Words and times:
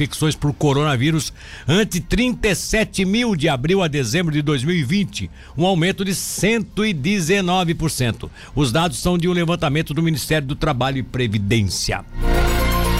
infecções 0.00 0.34
por 0.34 0.52
coronavírus 0.54 1.32
ante 1.68 2.00
37 2.00 3.04
mil 3.04 3.36
de 3.36 3.48
abril 3.48 3.82
a 3.82 3.88
dezembro 3.88 4.32
de 4.32 4.40
2020, 4.40 5.30
um 5.56 5.66
aumento 5.66 6.04
de 6.04 6.12
119%. 6.12 8.30
Os 8.54 8.72
dados 8.72 8.98
são 8.98 9.18
de 9.18 9.28
um 9.28 9.32
levantamento 9.32 9.92
do 9.92 10.02
Ministério 10.02 10.48
do 10.48 10.56
Trabalho 10.56 10.98
e 10.98 11.02
Previdência. 11.02 12.04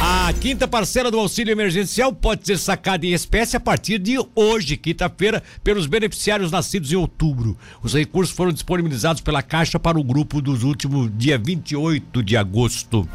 A 0.02 0.32
quinta 0.34 0.68
parcela 0.68 1.10
do 1.10 1.18
auxílio 1.18 1.52
emergencial 1.52 2.12
pode 2.12 2.46
ser 2.46 2.58
sacada 2.58 3.06
em 3.06 3.12
espécie 3.12 3.56
a 3.56 3.60
partir 3.60 3.98
de 3.98 4.17
hoje, 4.35 4.76
quinta-feira, 4.76 5.42
pelos 5.64 5.87
beneficiários 5.87 6.53
nascidos 6.53 6.92
em 6.92 6.96
outubro. 6.96 7.56
Os 7.82 7.94
recursos 7.94 8.35
foram 8.35 8.53
disponibilizados 8.53 9.22
pela 9.22 9.42
Caixa 9.42 9.78
para 9.78 9.98
o 9.98 10.04
grupo 10.04 10.40
dos 10.40 10.62
últimos 10.62 11.10
dia 11.17 11.38
28 11.38 12.22
de 12.22 12.37
agosto 12.37 13.08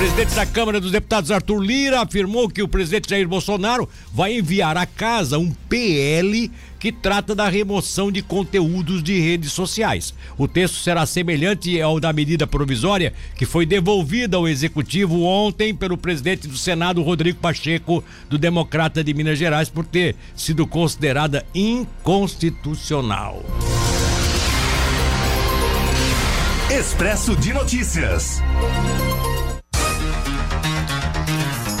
presidente 0.00 0.34
da 0.34 0.46
Câmara 0.46 0.80
dos 0.80 0.92
Deputados, 0.92 1.30
Arthur 1.30 1.60
Lira, 1.60 2.00
afirmou 2.00 2.48
que 2.48 2.62
o 2.62 2.68
presidente 2.68 3.10
Jair 3.10 3.28
Bolsonaro 3.28 3.86
vai 4.14 4.38
enviar 4.38 4.74
à 4.78 4.86
casa 4.86 5.36
um 5.38 5.52
PL 5.68 6.50
que 6.78 6.90
trata 6.90 7.34
da 7.34 7.50
remoção 7.50 8.10
de 8.10 8.22
conteúdos 8.22 9.02
de 9.02 9.20
redes 9.20 9.52
sociais. 9.52 10.14
O 10.38 10.48
texto 10.48 10.76
será 10.76 11.04
semelhante 11.04 11.78
ao 11.82 12.00
da 12.00 12.14
medida 12.14 12.46
provisória 12.46 13.12
que 13.36 13.44
foi 13.44 13.66
devolvida 13.66 14.38
ao 14.38 14.48
executivo 14.48 15.20
ontem 15.22 15.74
pelo 15.74 15.98
presidente 15.98 16.48
do 16.48 16.56
Senado, 16.56 17.02
Rodrigo 17.02 17.38
Pacheco, 17.38 18.02
do 18.30 18.38
Democrata 18.38 19.04
de 19.04 19.12
Minas 19.12 19.38
Gerais, 19.38 19.68
por 19.68 19.84
ter 19.84 20.16
sido 20.34 20.66
considerada 20.66 21.44
inconstitucional. 21.54 23.44
Expresso 26.70 27.36
de 27.36 27.52
Notícias. 27.52 28.40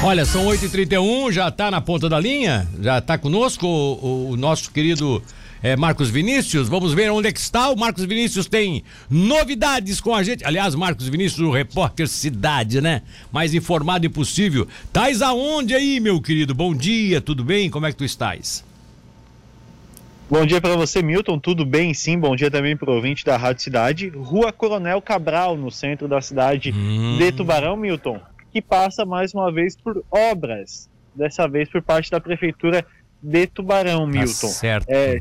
Olha, 0.02 0.24
são 0.24 0.46
8h31, 0.46 1.30
já 1.30 1.48
está 1.48 1.70
na 1.70 1.78
ponta 1.78 2.08
da 2.08 2.18
linha? 2.18 2.66
Já 2.80 2.98
está 2.98 3.18
conosco 3.18 3.66
o, 3.66 4.30
o, 4.30 4.36
nosso 4.36 4.72
querido 4.72 5.22
é, 5.62 5.76
Marcos 5.76 6.08
Vinícius. 6.08 6.70
Vamos 6.70 6.94
ver 6.94 7.12
onde 7.12 7.28
é 7.28 7.32
que 7.32 7.38
está. 7.38 7.68
O 7.68 7.76
Marcos 7.76 8.06
Vinícius 8.06 8.46
tem 8.46 8.82
novidades 9.10 10.00
com 10.00 10.14
a 10.14 10.22
gente. 10.22 10.42
Aliás, 10.42 10.74
Marcos 10.74 11.06
Vinícius, 11.06 11.46
o 11.46 11.50
repórter 11.50 12.08
Cidade, 12.08 12.80
né? 12.80 13.02
Mais 13.30 13.52
informado 13.52 14.06
impossível. 14.06 14.66
Tais 14.90 15.20
aonde 15.20 15.74
aí, 15.74 16.00
meu 16.00 16.18
querido? 16.18 16.54
Bom 16.54 16.74
dia, 16.74 17.20
tudo 17.20 17.44
bem? 17.44 17.68
Como 17.68 17.84
é 17.84 17.92
que 17.92 17.98
tu 17.98 18.04
estás? 18.04 18.64
Bom 20.30 20.46
dia 20.46 20.62
para 20.62 20.76
você, 20.76 21.02
Milton. 21.02 21.38
Tudo 21.38 21.66
bem? 21.66 21.92
Sim. 21.92 22.18
Bom 22.18 22.34
dia 22.34 22.50
também 22.50 22.74
para 22.74 22.90
o 22.90 22.94
ouvinte 22.94 23.22
da 23.22 23.36
Rádio 23.36 23.62
Cidade. 23.62 24.08
Rua 24.08 24.50
Coronel 24.50 25.02
Cabral, 25.02 25.58
no 25.58 25.70
centro 25.70 26.08
da 26.08 26.22
cidade 26.22 26.72
hum. 26.74 27.18
de 27.18 27.32
Tubarão, 27.32 27.76
Milton 27.76 28.18
que 28.50 28.60
passa 28.60 29.04
mais 29.04 29.32
uma 29.32 29.50
vez 29.52 29.76
por 29.76 30.04
obras, 30.10 30.88
dessa 31.14 31.46
vez 31.48 31.68
por 31.68 31.82
parte 31.82 32.10
da 32.10 32.20
prefeitura 32.20 32.84
de 33.22 33.46
Tubarão, 33.46 34.00
tá 34.00 34.06
Milton. 34.06 34.46
Tá 34.46 34.48
certo. 34.48 34.88
É, 34.88 35.20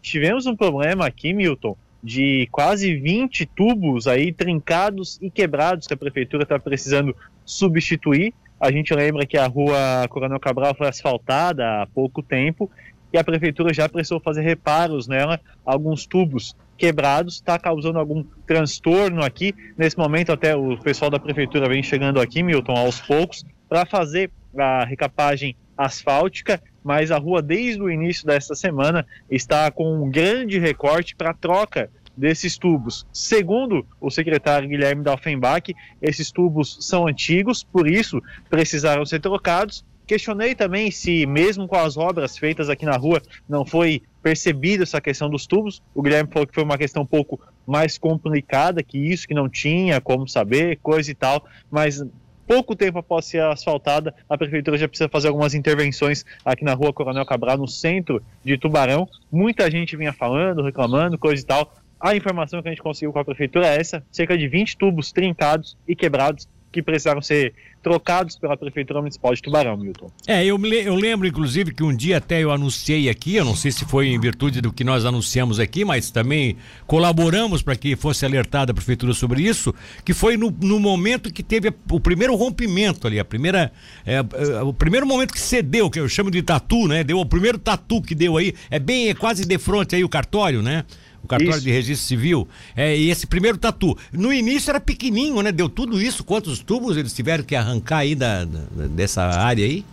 tivemos 0.00 0.46
um 0.46 0.56
problema 0.56 1.06
aqui, 1.06 1.32
Milton, 1.32 1.76
de 2.02 2.48
quase 2.50 2.94
20 2.94 3.46
tubos 3.46 4.06
aí 4.06 4.32
trincados 4.32 5.18
e 5.20 5.30
quebrados 5.30 5.86
que 5.86 5.94
a 5.94 5.96
prefeitura 5.96 6.42
está 6.42 6.58
precisando 6.58 7.14
substituir. 7.44 8.32
A 8.60 8.70
gente 8.70 8.92
lembra 8.94 9.26
que 9.26 9.36
a 9.36 9.46
rua 9.46 10.06
Coronel 10.08 10.40
Cabral 10.40 10.74
foi 10.74 10.88
asfaltada 10.88 11.82
há 11.82 11.86
pouco 11.86 12.22
tempo 12.22 12.70
e 13.12 13.18
a 13.18 13.24
prefeitura 13.24 13.72
já 13.72 13.88
precisou 13.88 14.20
fazer 14.20 14.42
reparos 14.42 15.06
nela, 15.06 15.40
alguns 15.64 16.06
tubos 16.06 16.54
quebrados, 16.78 17.34
está 17.34 17.58
causando 17.58 17.98
algum 17.98 18.24
transtorno 18.46 19.22
aqui. 19.22 19.54
Nesse 19.76 19.98
momento, 19.98 20.32
até 20.32 20.56
o 20.56 20.78
pessoal 20.78 21.10
da 21.10 21.18
prefeitura 21.18 21.68
vem 21.68 21.82
chegando 21.82 22.20
aqui, 22.20 22.42
Milton, 22.42 22.76
aos 22.76 23.00
poucos, 23.00 23.44
para 23.68 23.84
fazer 23.84 24.30
a 24.56 24.84
recapagem 24.84 25.56
asfáltica, 25.76 26.62
mas 26.82 27.10
a 27.10 27.18
rua, 27.18 27.42
desde 27.42 27.82
o 27.82 27.90
início 27.90 28.24
desta 28.24 28.54
semana, 28.54 29.04
está 29.30 29.70
com 29.70 30.02
um 30.02 30.10
grande 30.10 30.58
recorte 30.58 31.14
para 31.14 31.34
troca 31.34 31.90
desses 32.16 32.56
tubos. 32.56 33.06
Segundo 33.12 33.86
o 34.00 34.10
secretário 34.10 34.68
Guilherme 34.68 35.02
Dalfenbach, 35.02 35.74
esses 36.00 36.32
tubos 36.32 36.78
são 36.80 37.06
antigos, 37.06 37.62
por 37.62 37.88
isso 37.88 38.22
precisaram 38.48 39.04
ser 39.04 39.20
trocados 39.20 39.84
Questionei 40.08 40.54
também 40.54 40.90
se, 40.90 41.26
mesmo 41.26 41.68
com 41.68 41.76
as 41.76 41.98
obras 41.98 42.38
feitas 42.38 42.70
aqui 42.70 42.86
na 42.86 42.96
rua, 42.96 43.20
não 43.46 43.66
foi 43.66 44.00
percebida 44.22 44.82
essa 44.82 45.00
questão 45.00 45.28
dos 45.28 45.46
tubos. 45.46 45.82
O 45.94 46.02
Guilherme 46.02 46.30
falou 46.32 46.46
que 46.46 46.54
foi 46.54 46.64
uma 46.64 46.78
questão 46.78 47.02
um 47.02 47.06
pouco 47.06 47.40
mais 47.66 47.98
complicada 47.98 48.82
que 48.82 48.98
isso, 48.98 49.26
que 49.26 49.34
não 49.34 49.48
tinha 49.48 50.00
como 50.00 50.28
saber, 50.28 50.78
coisa 50.82 51.10
e 51.10 51.14
tal, 51.14 51.44
mas 51.70 52.02
pouco 52.46 52.74
tempo 52.74 52.98
após 52.98 53.26
ser 53.26 53.42
asfaltada, 53.42 54.14
a 54.28 54.38
prefeitura 54.38 54.78
já 54.78 54.88
precisa 54.88 55.08
fazer 55.08 55.28
algumas 55.28 55.54
intervenções 55.54 56.24
aqui 56.42 56.64
na 56.64 56.72
rua 56.72 56.92
Coronel 56.92 57.26
Cabral, 57.26 57.58
no 57.58 57.68
centro 57.68 58.22
de 58.42 58.56
Tubarão. 58.56 59.06
Muita 59.30 59.70
gente 59.70 59.96
vinha 59.96 60.12
falando, 60.14 60.62
reclamando, 60.62 61.18
coisa 61.18 61.42
e 61.42 61.46
tal. 61.46 61.74
A 62.00 62.16
informação 62.16 62.62
que 62.62 62.68
a 62.68 62.70
gente 62.70 62.82
conseguiu 62.82 63.12
com 63.12 63.18
a 63.18 63.24
prefeitura 63.24 63.66
é 63.66 63.78
essa: 63.78 64.02
cerca 64.10 64.38
de 64.38 64.48
20 64.48 64.78
tubos 64.78 65.12
trincados 65.12 65.76
e 65.86 65.94
quebrados 65.94 66.48
que 66.70 66.82
precisaram 66.82 67.22
ser 67.22 67.54
trocados 67.82 68.36
pela 68.36 68.56
Prefeitura 68.56 69.00
Municipal 69.00 69.34
de 69.34 69.40
Tubarão, 69.40 69.76
Milton. 69.76 70.10
É, 70.26 70.44
eu, 70.44 70.58
eu 70.66 70.94
lembro, 70.94 71.26
inclusive, 71.26 71.72
que 71.72 71.82
um 71.82 71.94
dia 71.94 72.18
até 72.18 72.42
eu 72.42 72.50
anunciei 72.50 73.08
aqui, 73.08 73.36
eu 73.36 73.44
não 73.44 73.54
sei 73.54 73.70
se 73.70 73.84
foi 73.84 74.08
em 74.08 74.20
virtude 74.20 74.60
do 74.60 74.72
que 74.72 74.84
nós 74.84 75.04
anunciamos 75.04 75.58
aqui, 75.58 75.84
mas 75.84 76.10
também 76.10 76.56
colaboramos 76.86 77.62
para 77.62 77.76
que 77.76 77.96
fosse 77.96 78.26
alertada 78.26 78.72
a 78.72 78.74
Prefeitura 78.74 79.14
sobre 79.14 79.42
isso, 79.42 79.74
que 80.04 80.12
foi 80.12 80.36
no, 80.36 80.50
no 80.50 80.78
momento 80.78 81.32
que 81.32 81.42
teve 81.42 81.72
o 81.90 82.00
primeiro 82.00 82.34
rompimento 82.34 83.06
ali, 83.06 83.18
a 83.18 83.24
primeira, 83.24 83.72
é, 84.04 84.16
é, 84.16 84.62
o 84.62 84.72
primeiro 84.72 85.06
momento 85.06 85.32
que 85.32 85.40
cedeu, 85.40 85.88
que 85.88 86.00
eu 86.00 86.08
chamo 86.08 86.30
de 86.30 86.42
tatu, 86.42 86.86
né? 86.88 87.04
Deu 87.04 87.18
o 87.18 87.26
primeiro 87.26 87.58
tatu 87.58 88.02
que 88.02 88.14
deu 88.14 88.36
aí, 88.36 88.54
é 88.70 88.78
bem, 88.78 89.08
é 89.08 89.14
quase 89.14 89.46
de 89.46 89.58
frente 89.58 89.94
aí 89.94 90.04
o 90.04 90.08
cartório, 90.08 90.62
né? 90.62 90.84
Cartório 91.28 91.54
isso. 91.54 91.64
de 91.64 91.70
registro 91.70 92.06
civil. 92.06 92.48
É, 92.74 92.96
e 92.96 93.10
esse 93.10 93.26
primeiro 93.26 93.58
tatu. 93.58 93.96
No 94.12 94.32
início 94.32 94.70
era 94.70 94.80
pequenininho, 94.80 95.40
né? 95.42 95.52
Deu 95.52 95.68
tudo 95.68 96.00
isso. 96.00 96.24
Quantos 96.24 96.58
tubos 96.60 96.96
eles 96.96 97.12
tiveram 97.12 97.44
que 97.44 97.54
arrancar 97.54 97.98
aí 97.98 98.14
da, 98.14 98.44
da 98.44 98.86
dessa 98.88 99.22
área 99.22 99.64
aí? 99.64 99.84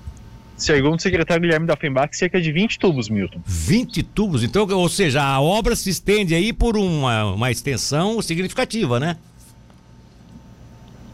Segundo 0.57 0.97
o 0.97 1.01
secretário 1.01 1.41
Guilherme 1.41 1.68
da 1.68 1.75
FEMBAC, 1.75 2.16
cerca 2.16 2.41
de 2.41 2.51
20 2.51 2.79
tubos, 2.79 3.09
Milton. 3.09 3.41
20 3.46 4.03
tubos? 4.03 4.41
Então, 4.41 4.66
ou 4.69 4.88
seja, 4.88 5.22
a 5.22 5.41
obra 5.41 5.75
se 5.75 5.90
estende 5.90 6.34
aí 6.34 6.53
por 6.53 6.78
uma, 6.78 7.34
uma 7.34 7.52
extensão 7.52 8.22
significativa, 8.22 9.00
né? 9.00 9.17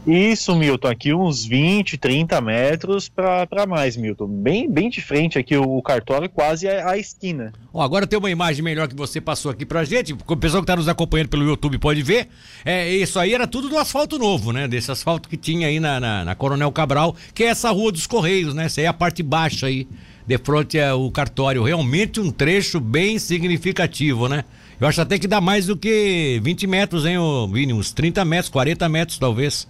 Isso, 0.04 0.56
Milton, 0.56 0.88
aqui 0.88 1.14
uns 1.14 1.44
20, 1.44 1.96
30 1.96 2.40
metros 2.40 3.08
para 3.08 3.66
mais, 3.68 3.96
Milton. 3.96 4.26
Bem, 4.26 4.68
bem 4.68 4.90
de 4.90 5.00
frente 5.00 5.38
aqui 5.38 5.56
o, 5.56 5.80
cartório, 5.80 6.28
quase 6.28 6.66
à, 6.68 6.98
esquina. 6.98 7.52
Ó, 7.72 7.80
agora 7.80 8.04
tem 8.04 8.18
uma 8.18 8.30
imagem 8.30 8.64
melhor 8.64 8.88
que 8.88 8.96
você 8.96 9.20
passou 9.20 9.52
aqui 9.52 9.64
pra 9.64 9.84
gente. 9.84 10.12
O 10.12 10.36
pessoal 10.36 10.60
que 10.60 10.64
está 10.64 10.74
nos 10.74 10.88
acompanhando 10.88 11.28
pelo 11.28 11.44
YouTube 11.44 11.78
pode 11.78 12.02
ver. 12.02 12.28
É, 12.64 12.90
isso 12.90 13.16
aí 13.20 13.32
era 13.32 13.46
tudo 13.46 13.68
do 13.68 13.78
asfalto 13.78 14.18
novo, 14.18 14.52
né? 14.52 14.66
Desse 14.66 14.90
asfalto 14.90 15.28
que 15.28 15.36
tinha 15.36 15.68
aí 15.68 15.78
na, 15.78 16.00
na, 16.00 16.24
na 16.24 16.34
Coronel 16.34 16.72
Cabral, 16.72 17.14
que 17.32 17.44
é 17.44 17.46
essa 17.46 17.70
rua 17.70 17.92
dos 17.92 18.06
Correios, 18.06 18.54
né? 18.54 18.64
Essa 18.64 18.80
aí 18.80 18.86
é 18.86 18.88
a 18.88 18.92
parte 18.92 19.22
baixa 19.22 19.66
aí, 19.66 19.86
de 20.26 20.36
frente 20.38 20.80
ao 20.80 21.08
cartório. 21.12 21.62
Realmente 21.62 22.18
um 22.18 22.32
trecho 22.32 22.80
bem 22.80 23.20
significativo, 23.20 24.28
né? 24.28 24.44
Eu 24.80 24.88
acho 24.88 25.00
até 25.00 25.16
que 25.16 25.28
dá 25.28 25.40
mais 25.40 25.66
do 25.66 25.76
que 25.76 26.40
20 26.42 26.66
metros, 26.66 27.06
hein, 27.06 27.18
Vini? 27.52 27.72
Uns 27.72 27.92
30 27.92 28.24
metros, 28.24 28.48
40 28.48 28.88
metros 28.88 29.16
talvez. 29.16 29.68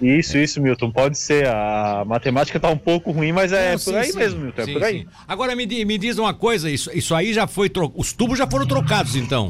Isso, 0.00 0.38
isso, 0.38 0.60
Milton. 0.60 0.90
Pode 0.90 1.18
ser. 1.18 1.46
A 1.48 2.04
matemática 2.06 2.58
tá 2.60 2.70
um 2.70 2.78
pouco 2.78 3.10
ruim, 3.10 3.32
mas 3.32 3.52
é 3.52 3.72
Não, 3.72 3.78
por 3.78 3.92
sim, 3.92 3.96
aí 3.96 4.12
sim. 4.12 4.18
mesmo, 4.18 4.40
Milton. 4.40 4.62
É 4.62 4.64
sim, 4.64 4.72
por 4.72 4.84
aí. 4.84 5.06
Agora 5.26 5.56
me, 5.56 5.66
me 5.66 5.98
diz 5.98 6.18
uma 6.18 6.32
coisa: 6.32 6.70
isso, 6.70 6.90
isso 6.96 7.14
aí 7.14 7.32
já 7.32 7.46
foi. 7.46 7.68
Tro... 7.68 7.92
Os 7.96 8.12
tubos 8.12 8.38
já 8.38 8.46
foram 8.48 8.66
trocados, 8.66 9.16
então? 9.16 9.48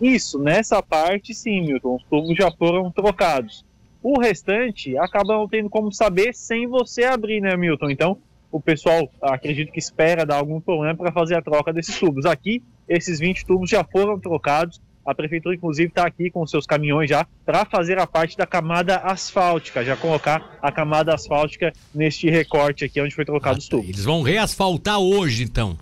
Isso, 0.00 0.38
nessa 0.38 0.82
parte 0.82 1.34
sim, 1.34 1.60
Milton. 1.60 1.96
Os 1.96 2.02
tubos 2.04 2.36
já 2.36 2.50
foram 2.50 2.90
trocados. 2.90 3.64
O 4.02 4.20
restante 4.20 4.96
acaba 4.96 5.34
não 5.34 5.48
tendo 5.48 5.68
como 5.68 5.92
saber 5.92 6.34
sem 6.34 6.66
você 6.66 7.04
abrir, 7.04 7.40
né, 7.40 7.56
Milton? 7.56 7.90
Então, 7.90 8.16
o 8.50 8.60
pessoal 8.60 9.10
acredito 9.20 9.72
que 9.72 9.78
espera 9.78 10.24
dar 10.24 10.36
algum 10.36 10.60
problema 10.60 10.96
para 10.96 11.12
fazer 11.12 11.34
a 11.36 11.42
troca 11.42 11.72
desses 11.72 11.98
tubos. 11.98 12.24
Aqui, 12.24 12.62
esses 12.88 13.18
20 13.18 13.44
tubos 13.44 13.68
já 13.68 13.84
foram 13.84 14.18
trocados 14.18 14.80
a 15.08 15.14
prefeitura, 15.14 15.54
inclusive, 15.54 15.88
está 15.88 16.06
aqui 16.06 16.30
com 16.30 16.46
seus 16.46 16.66
caminhões 16.66 17.08
já 17.08 17.26
para 17.46 17.64
fazer 17.64 17.98
a 17.98 18.06
parte 18.06 18.36
da 18.36 18.46
camada 18.46 18.98
asfáltica, 18.98 19.82
já 19.82 19.96
colocar 19.96 20.58
a 20.60 20.70
camada 20.70 21.14
asfáltica 21.14 21.72
neste 21.94 22.28
recorte 22.28 22.84
aqui 22.84 23.00
onde 23.00 23.14
foi 23.14 23.24
trocado 23.24 23.56
ah, 23.56 23.58
os 23.58 23.68
tubos. 23.68 23.88
Eles 23.88 24.04
vão 24.04 24.20
reasfaltar 24.20 24.98
hoje, 24.98 25.44
então. 25.44 25.78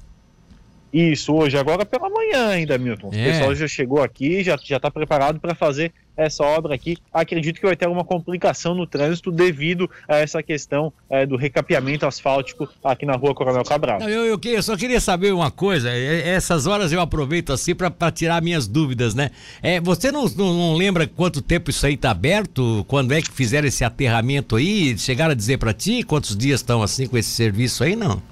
Isso, 0.97 1.35
hoje, 1.35 1.59
agora 1.59 1.85
pela 1.85 2.09
manhã 2.09 2.49
ainda, 2.49 2.79
Milton. 2.79 3.11
É. 3.13 3.21
O 3.21 3.25
pessoal 3.33 3.55
já 3.55 3.69
chegou 3.69 4.03
aqui, 4.03 4.43
já 4.43 4.57
já 4.65 4.77
está 4.77 4.91
preparado 4.91 5.39
para 5.39 5.55
fazer 5.55 5.93
essa 6.17 6.43
obra 6.43 6.75
aqui. 6.75 6.97
Acredito 7.13 7.61
que 7.61 7.67
vai 7.67 7.77
ter 7.77 7.85
alguma 7.85 8.03
complicação 8.03 8.75
no 8.75 8.87
trânsito 8.87 9.31
devido 9.31 9.91
a 10.09 10.17
essa 10.17 10.43
questão 10.43 10.91
eh, 11.11 11.27
do 11.27 11.37
recapeamento 11.37 12.07
asfáltico 12.07 12.67
aqui 12.83 13.05
na 13.05 13.15
rua 13.15 13.35
Coronel 13.35 13.63
Cabral. 13.63 14.01
Não, 14.01 14.09
Eu, 14.09 14.25
eu, 14.25 14.41
eu 14.43 14.63
só 14.63 14.75
queria 14.75 14.99
saber 14.99 15.35
uma 15.35 15.51
coisa, 15.51 15.91
é- 15.91 16.21
é- 16.21 16.29
essas 16.31 16.67
horas 16.67 16.91
eu 16.91 17.01
aproveito 17.03 17.53
assim 17.53 17.75
pra 17.75 17.91
tirar 18.11 18.41
minhas 18.41 18.67
dúvidas, 18.67 19.15
né? 19.15 19.31
É, 19.63 19.79
você 19.79 20.11
não, 20.11 20.25
não, 20.31 20.55
não 20.55 20.75
lembra 20.75 21.07
quanto 21.07 21.43
tempo 21.43 21.69
isso 21.69 21.85
aí 21.85 21.99
tá 21.99 22.11
aberto? 22.11 22.87
Quando 22.89 23.13
é 23.13 23.21
que 23.21 23.31
fizeram 23.31 23.69
esse 23.69 23.85
aterramento 23.85 24.57
aí? 24.57 24.97
Chegaram 24.97 25.33
a 25.33 25.35
dizer 25.37 25.59
pra 25.59 25.75
ti 25.75 26.03
quantos 26.03 26.35
dias 26.35 26.61
estão 26.61 26.83
assim 26.83 27.07
com 27.07 27.19
esse 27.19 27.29
serviço 27.29 27.85
aí, 27.85 27.95
não? 27.95 28.23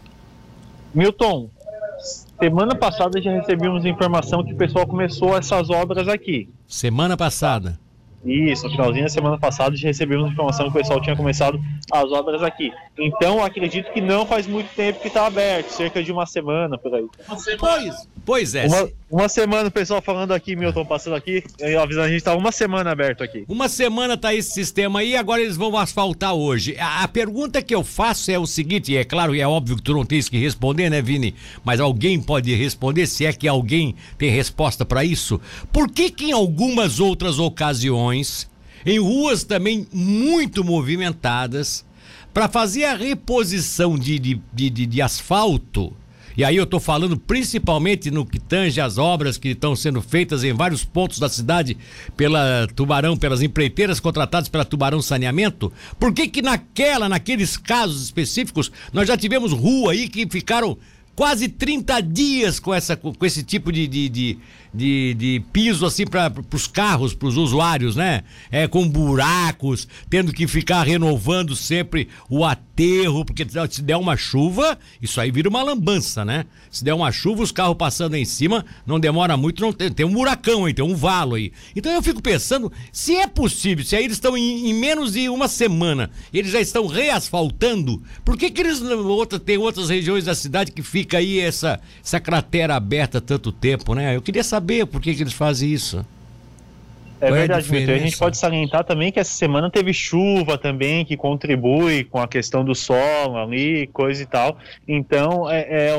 Milton, 0.95 1.51
semana 2.44 2.75
passada 2.75 3.23
já 3.23 3.32
recebemos 3.32 3.87
informação 3.87 4.44
que 4.44 4.52
o 4.52 4.56
pessoal 4.56 4.87
começou 4.87 5.35
essas 5.35 5.70
obras 5.70 6.08
aqui. 6.08 6.49
Semana 6.69 7.17
passada. 7.17 7.79
Isso, 8.23 8.64
no 8.64 8.70
finalzinho 8.70 9.05
da 9.05 9.11
semana 9.11 9.38
passada 9.38 9.76
já 9.76 9.88
recebemos 9.88 10.31
informação 10.31 10.67
que 10.67 10.70
o 10.73 10.81
pessoal 10.81 11.00
tinha 11.00 11.17
começado 11.17 11.58
as 11.91 12.12
obras 12.12 12.43
aqui. 12.43 12.70
Então, 12.99 13.43
acredito 13.43 13.91
que 13.93 14.00
não 14.00 14.26
faz 14.26 14.46
muito 14.46 14.69
tempo 14.75 15.00
que 15.00 15.08
está 15.08 15.26
aberto, 15.26 15.70
cerca 15.70 16.02
de 16.02 16.12
uma 16.12 16.26
semana 16.26 16.76
por 16.76 16.94
aí. 16.94 17.06
Pois, 17.58 18.08
pois 18.25 18.55
é. 18.55 18.67
Uma, 18.67 18.88
uma 19.15 19.29
semana 19.29 19.69
o 19.69 19.71
pessoal 19.71 20.03
falando 20.03 20.33
aqui, 20.33 20.57
Milton, 20.57 20.85
passando 20.85 21.15
aqui, 21.15 21.45
avisando 21.81 22.07
a 22.07 22.09
gente 22.09 22.17
está 22.19 22.35
uma 22.35 22.51
semana 22.51 22.91
aberto 22.91 23.23
aqui. 23.23 23.45
Uma 23.49 23.69
semana 23.69 24.17
tá 24.17 24.35
esse 24.35 24.51
sistema 24.51 24.99
aí, 24.99 25.17
agora 25.17 25.41
eles 25.41 25.57
vão 25.57 25.77
asfaltar 25.79 26.35
hoje. 26.35 26.77
A, 26.79 27.05
a 27.05 27.09
pergunta 27.09 27.63
que 27.63 27.73
eu 27.73 27.85
faço 27.85 28.33
é 28.33 28.39
o 28.39 28.45
seguinte, 28.47 28.91
e 28.91 28.97
é 28.97 29.05
claro, 29.05 29.33
e 29.33 29.41
é 29.41 29.47
óbvio 29.47 29.77
que 29.77 29.83
tu 29.83 29.93
não 29.95 30.05
tens 30.05 30.29
que 30.29 30.37
responder, 30.37 30.91
né, 30.91 31.01
Vini? 31.01 31.33
Mas 31.65 31.79
alguém 31.79 32.21
pode 32.21 32.53
responder, 32.57 33.07
se 33.07 33.25
é 33.25 33.33
que 33.33 33.47
alguém 33.47 33.95
tem 34.19 34.31
resposta 34.31 34.85
pra 34.85 35.05
isso. 35.05 35.41
Por 35.73 35.89
que 35.89 36.11
que 36.11 36.25
em 36.27 36.33
algumas 36.33 36.99
outras 36.99 37.39
ocasiões, 37.39 38.51
em 38.85 38.99
ruas 38.99 39.45
também 39.45 39.87
muito 39.93 40.65
movimentadas, 40.65 41.85
para 42.33 42.49
fazer 42.49 42.85
a 42.87 42.97
reposição 42.97 43.97
de, 43.97 44.19
de, 44.19 44.41
de, 44.53 44.71
de- 44.71 44.87
de 44.87 45.01
asfalto, 45.01 45.93
e 46.37 46.45
aí 46.45 46.57
eu 46.57 46.67
tô 46.67 46.81
falando 46.81 47.17
principalmente 47.17 48.11
no 48.11 48.27
que 48.27 48.39
tange 48.39 48.81
as 48.81 48.99
obras 48.99 49.39
que 49.39 49.49
estão 49.49 49.77
sendo 49.77 50.03
feitas 50.03 50.43
em 50.43 50.53
vários 50.53 50.85
pontos 50.85 51.19
da 51.19 51.29
cidade 51.29 51.77
pela 52.17 52.67
Tubarão, 52.75 53.17
pelas 53.17 53.43
empreiteiras 53.43 54.01
contratadas 54.01 54.49
pela 54.49 54.65
Tubarão 54.65 55.01
Saneamento. 55.01 55.73
Por 55.99 56.13
que 56.13 56.29
que 56.29 56.43
naquela, 56.43 57.09
naqueles 57.09 57.57
casos 57.57 58.03
específicos, 58.03 58.73
nós 58.93 59.07
já 59.07 59.17
tivemos 59.17 59.53
rua 59.53 59.93
aí 59.93 60.09
que 60.09 60.29
ficaram 60.29 60.77
quase 61.15 61.49
30 61.49 62.01
dias 62.01 62.59
com, 62.59 62.75
essa, 62.75 62.97
com 62.97 63.15
esse 63.25 63.43
tipo 63.43 63.71
de, 63.71 63.87
de, 63.87 64.09
de, 64.09 64.39
de, 64.73 65.15
de 65.15 65.43
piso 65.53 65.87
assim 65.87 66.07
para 66.07 66.33
os 66.53 66.67
carros, 66.67 67.15
para 67.15 67.29
os 67.29 67.37
usuários, 67.37 67.97
né? 67.97 68.23
É, 68.51 68.67
com 68.67 68.89
buracos, 68.89 69.87
tendo 70.11 70.33
que 70.33 70.47
ficar 70.47 70.83
renovando 70.83 71.55
sempre 71.55 72.09
o 72.29 72.45
aterro, 72.75 73.25
porque 73.25 73.47
se 73.71 73.81
der 73.82 73.97
uma 73.97 74.17
chuva, 74.17 74.76
isso 75.00 75.21
aí 75.21 75.31
vira 75.31 75.49
uma 75.49 75.62
lambança, 75.62 76.25
né? 76.25 76.44
Se 76.71 76.82
der 76.82 76.93
uma 76.93 77.12
chuva, 77.12 77.43
os 77.43 77.53
carros 77.53 77.76
passando 77.76 78.17
em 78.17 78.25
cima, 78.25 78.67
não 78.85 78.99
demora 78.99 79.37
muito, 79.37 79.62
não 79.62 79.73
tem, 79.73 79.91
tem 79.91 80.05
um 80.05 80.12
buracão 80.12 80.65
aí, 80.65 80.75
tem 80.75 80.85
um 80.85 80.97
valo 80.97 81.37
aí. 81.37 81.53
Então 81.75 81.93
eu 81.93 82.03
fico 82.03 82.21
pensando, 82.21 82.73
se 82.93 83.15
é 83.15 83.26
possível, 83.29 83.85
se 83.85 83.94
aí 83.94 84.05
eles 84.05 84.17
estão 84.17 84.37
em, 84.37 84.69
em 84.69 84.75
menos 84.75 85.12
de 85.12 85.29
uma 85.29 85.47
semana, 85.47 86.11
eles 86.32 86.50
já 86.50 86.61
estão 86.61 86.87
reasfaltando, 86.87 88.03
por 88.25 88.37
que 88.37 88.50
que 88.50 88.61
eles, 88.61 88.82
outra, 88.82 89.38
tem 89.38 89.56
outras 89.56 89.88
regiões 89.88 90.25
da 90.25 90.35
cidade 90.35 90.73
que 90.73 90.82
fica 90.82 91.19
aí 91.19 91.38
essa, 91.38 91.81
essa 92.05 92.19
cratera 92.19 92.75
aberta 92.75 93.20
tanto 93.20 93.53
tempo, 93.53 93.94
né? 93.94 94.17
Eu 94.17 94.23
queria 94.23 94.43
saber 94.43 94.87
por 94.87 95.00
que 95.00 95.15
que 95.15 95.23
eles 95.23 95.32
fazem 95.32 95.73
isso. 95.73 96.05
É 97.21 97.27
Qual 97.27 97.35
é 97.35 97.39
a 97.39 97.41
verdade, 97.47 97.71
Milton. 97.71 97.93
E 97.93 97.95
a 97.95 97.99
gente 97.99 98.19
pode 98.19 98.37
salientar 98.37 98.85
também 98.85 99.13
que 99.13 99.21
essa 99.21 99.33
semana 99.33 99.71
teve 99.71 99.93
chuva 99.93 100.59
também, 100.59 101.05
que 101.05 101.17
contribui 101.17 102.05
com 102.05 102.19
a 102.19 102.29
questão 102.29 102.65
do 102.65 102.75
solo 102.75 103.39
ali, 103.39 103.87
coisa 103.89 104.23
e 104.23 104.27
tal. 104.27 104.59
Então, 104.87 105.49
é, 105.51 105.91
é, 105.91 105.97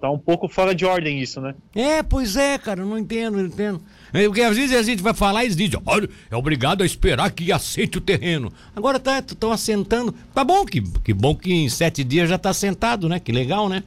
tá 0.00 0.10
um 0.10 0.18
pouco 0.18 0.48
fora 0.48 0.74
de 0.74 0.84
ordem 0.84 1.20
isso, 1.20 1.40
né? 1.40 1.54
É, 1.74 2.02
pois 2.02 2.36
é, 2.36 2.58
cara, 2.58 2.80
eu 2.80 2.86
não 2.86 2.98
entendo, 2.98 3.38
não 3.38 3.46
entendo. 3.46 3.80
É, 4.12 4.24
Porque 4.24 4.42
às 4.42 4.56
vezes 4.56 4.76
a 4.76 4.82
gente 4.82 5.02
vai 5.02 5.14
falar 5.14 5.42
e 5.42 5.46
eles 5.46 5.56
dizem, 5.56 5.80
olha, 5.84 6.08
é 6.30 6.36
obrigado 6.36 6.82
a 6.82 6.86
esperar 6.86 7.30
que 7.30 7.50
aceite 7.52 7.98
o 7.98 8.00
terreno. 8.00 8.52
Agora 8.74 8.98
tá, 8.98 9.18
estão 9.18 9.52
assentando. 9.52 10.14
Tá 10.32 10.44
bom, 10.44 10.64
que, 10.64 10.80
que 10.80 11.12
bom 11.12 11.34
que 11.34 11.52
em 11.52 11.68
sete 11.68 12.02
dias 12.02 12.28
já 12.28 12.38
tá 12.38 12.50
assentado, 12.50 13.08
né? 13.08 13.18
Que 13.18 13.32
legal, 13.32 13.68
né? 13.68 13.82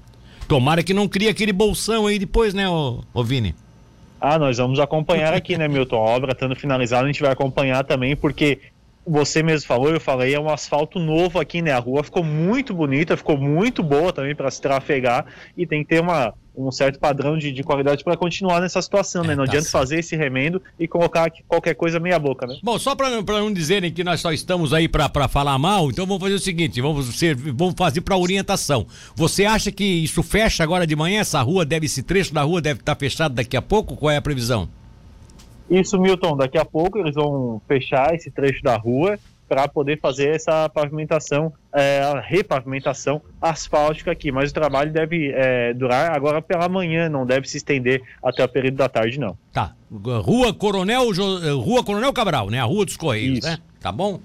Tomara 0.47 0.81
que 0.81 0.93
não 0.93 1.07
crie 1.07 1.27
aquele 1.27 1.51
bolsão 1.51 2.07
aí 2.07 2.17
depois, 2.17 2.53
né, 2.53 2.69
ô, 2.69 3.03
ô 3.13 3.23
Vini? 3.23 3.53
Ah, 4.19 4.39
nós 4.39 4.57
vamos 4.57 4.79
acompanhar 4.79 5.33
aqui, 5.33 5.57
né, 5.57 5.67
Milton? 5.67 5.95
A 5.95 6.09
obra 6.15 6.31
estando 6.31 6.55
finalizada, 6.55 7.03
a 7.03 7.07
gente 7.07 7.21
vai 7.21 7.31
acompanhar 7.31 7.83
também, 7.83 8.15
porque 8.15 8.59
você 9.07 9.41
mesmo 9.41 9.67
falou, 9.67 9.89
eu 9.89 9.99
falei, 10.01 10.33
é 10.33 10.39
um 10.39 10.49
asfalto 10.49 10.99
novo 10.99 11.39
aqui, 11.39 11.61
né? 11.61 11.71
A 11.71 11.79
rua 11.79 12.03
ficou 12.03 12.23
muito 12.23 12.73
bonita, 12.73 13.15
ficou 13.15 13.37
muito 13.37 13.81
boa 13.81 14.11
também 14.11 14.35
para 14.35 14.51
se 14.51 14.61
trafegar 14.61 15.25
e 15.55 15.65
tem 15.65 15.81
que 15.83 15.89
ter 15.89 16.01
uma, 16.01 16.33
um 16.55 16.69
certo 16.71 16.99
padrão 16.99 17.37
de, 17.37 17.51
de 17.51 17.63
qualidade 17.63 18.03
para 18.03 18.17
continuar 18.17 18.59
nessa 18.59 18.81
situação, 18.81 19.23
É, 19.23 19.27
né? 19.27 19.35
Não 19.35 19.45
tá 19.45 19.51
adianta 19.51 19.69
certo. 19.69 19.71
fazer 19.81 19.99
esse 19.99 20.15
remendo 20.15 20.61
e 20.79 20.87
colocar 20.87 21.31
qualquer 21.47 21.73
coisa 21.75 21.99
meia 21.99 22.19
boca, 22.19 22.45
né? 22.45 22.57
Bom, 22.61 22.77
só 22.77 22.95
pra, 22.95 23.09
não- 23.09 23.53
dizerem 23.53 23.91
que 23.91 24.03
nós 24.03 24.19
só 24.19 24.31
estamos 24.33 24.73
aí 24.73 24.87
pra 24.89 25.09
falar 25.29 25.57
mal, 25.57 25.89
então 25.89 26.05
vamos 26.05 26.21
fazer 26.21 26.35
o 26.35 26.39
seguinte, 26.39 26.81
vamos, 26.81 27.05
ser, 27.17 27.35
vamos 27.35 27.75
fazer 27.77 28.01
pra 28.01 28.17
orientação. 28.17 28.85
Você 29.15 29.45
acha 29.45 29.71
que 29.71 29.83
isso 29.85 30.21
fecha 30.21 30.63
agora 30.63 30.85
de 30.85 30.95
manhã? 30.95 31.21
Essa 31.21 31.41
rua 31.41 31.63
deve, 31.63 31.85
esse 31.85 32.03
trecho 32.03 32.33
da 32.33 32.41
rua 32.43 32.61
deve 32.61 32.79
estar 32.81 32.95
fechado 32.95 33.35
daqui 33.35 33.55
a 33.55 33.61
pouco? 33.61 33.95
Qual 33.95 34.11
é 34.11 34.17
a 34.17 34.21
previsão? 34.21 34.67
Isso, 35.69 35.99
Milton, 35.99 36.37
daqui 36.37 36.57
a 36.57 36.65
pouco 36.65 36.97
eles 36.97 37.15
vão 37.15 37.61
fechar 37.67 38.13
esse 38.15 38.31
trecho 38.31 38.63
da 38.63 38.75
rua 38.77 39.17
para 39.49 39.65
poder 39.67 39.97
fazer 40.01 40.35
essa 40.35 40.67
pavimentação, 40.67 41.53
é, 41.73 42.01
a 42.01 42.19
repavimentação 42.19 43.21
asfáltica 43.41 44.11
aqui. 44.11 44.29
Mas 44.31 44.51
o 44.51 44.53
trabalho 44.53 44.91
deve 44.91 45.31
é, 45.33 45.73
durar 45.73 46.11
agora 46.13 46.41
pela 46.41 46.67
manhã, 46.67 47.07
não 47.07 47.25
deve 47.25 47.47
se 47.47 47.55
estender 47.55 48.01
até 48.21 48.43
o 48.43 48.49
período 48.49 48.75
da 48.75 48.89
tarde, 48.89 49.17
não. 49.19 49.37
Tá. 49.53 49.73
Rua 49.89 50.53
Coronel, 50.53 51.13
Jo- 51.13 51.61
Rua 51.61 51.81
Coronel 51.83 52.11
Cabral, 52.11 52.49
né? 52.49 52.59
A 52.59 52.65
Rua 52.65 52.83
dos 52.83 52.97
Correios, 52.97 53.39
Isso. 53.39 53.47
né? 53.47 53.57
Tá 53.79 53.89
bom? 53.91 54.19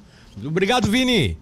Obrigado, 0.44 0.91
Vini. 0.91 1.37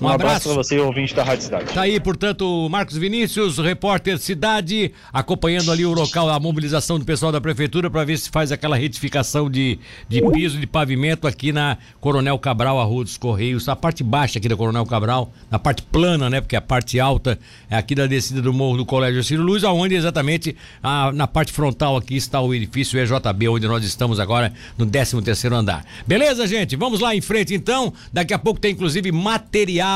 Um, 0.00 0.04
Um, 0.06 0.08
abraço 0.08 0.48
abraço. 0.48 0.48
para 0.48 0.56
você, 0.62 0.78
ouvinte 0.78 1.14
da 1.14 1.24
Rádio 1.24 1.44
Cidade. 1.44 1.64
Tá 1.72 1.82
aí, 1.82 1.98
portanto, 1.98 2.68
Marcos 2.70 2.96
Vinícius, 2.96 3.58
repórter 3.58 4.16
Cidade, 4.18 4.92
acompanhando 5.12 5.72
ali 5.72 5.84
o 5.84 5.92
local, 5.92 6.28
a 6.30 6.38
mobilização 6.38 6.98
do 6.98 7.04
pessoal 7.04 7.32
da 7.32 7.40
prefeitura 7.40 7.90
para 7.90 8.04
ver 8.04 8.16
se 8.18 8.30
faz 8.30 8.52
aquela 8.52 8.76
retificação 8.76 9.50
de, 9.50 9.78
de 10.08 10.22
piso, 10.30 10.58
de 10.58 10.66
pavimento 10.68 11.26
aqui 11.26 11.50
na 11.52 11.78
Coronel 12.00 12.38
Cabral, 12.38 12.78
a 12.80 12.84
Rua 12.84 13.02
dos 13.02 13.16
Correios, 13.16 13.68
a 13.68 13.74
parte 13.74 14.04
baixa 14.04 14.38
aqui 14.38 14.48
da 14.48 14.56
Coronel 14.56 14.86
Cabral, 14.86 15.32
na 15.50 15.58
parte 15.58 15.82
plana, 15.82 16.30
né? 16.30 16.40
Porque 16.40 16.54
a 16.54 16.60
parte 16.60 17.00
alta 17.00 17.38
é 17.68 17.76
aqui 17.76 17.94
da 17.96 18.06
descida 18.06 18.40
do 18.40 18.52
Morro 18.52 18.76
do 18.76 18.86
Colégio 18.86 19.24
Ciro 19.24 19.42
Luz, 19.42 19.64
aonde 19.64 19.96
exatamente 19.96 20.54
a- 20.80 21.10
na 21.12 21.26
parte 21.26 21.52
frontal 21.52 21.96
aqui 21.96 22.14
está 22.16 22.40
o 22.40 22.54
edifício 22.54 22.98
EJB, 23.00 23.48
onde 23.48 23.66
nós 23.66 23.82
estamos 23.84 24.20
agora 24.20 24.52
no 24.76 24.86
13 24.86 25.20
terceiro 25.22 25.56
andar. 25.56 25.84
Beleza, 26.06 26.46
gente? 26.46 26.76
Vamos 26.76 27.00
lá 27.00 27.16
em 27.16 27.20
frente 27.20 27.52
então. 27.52 27.92
Daqui 28.12 28.32
a 28.32 28.38
pouco 28.38 28.60
tem 28.60 28.72
inclusive 28.72 29.10
material, 29.10 29.87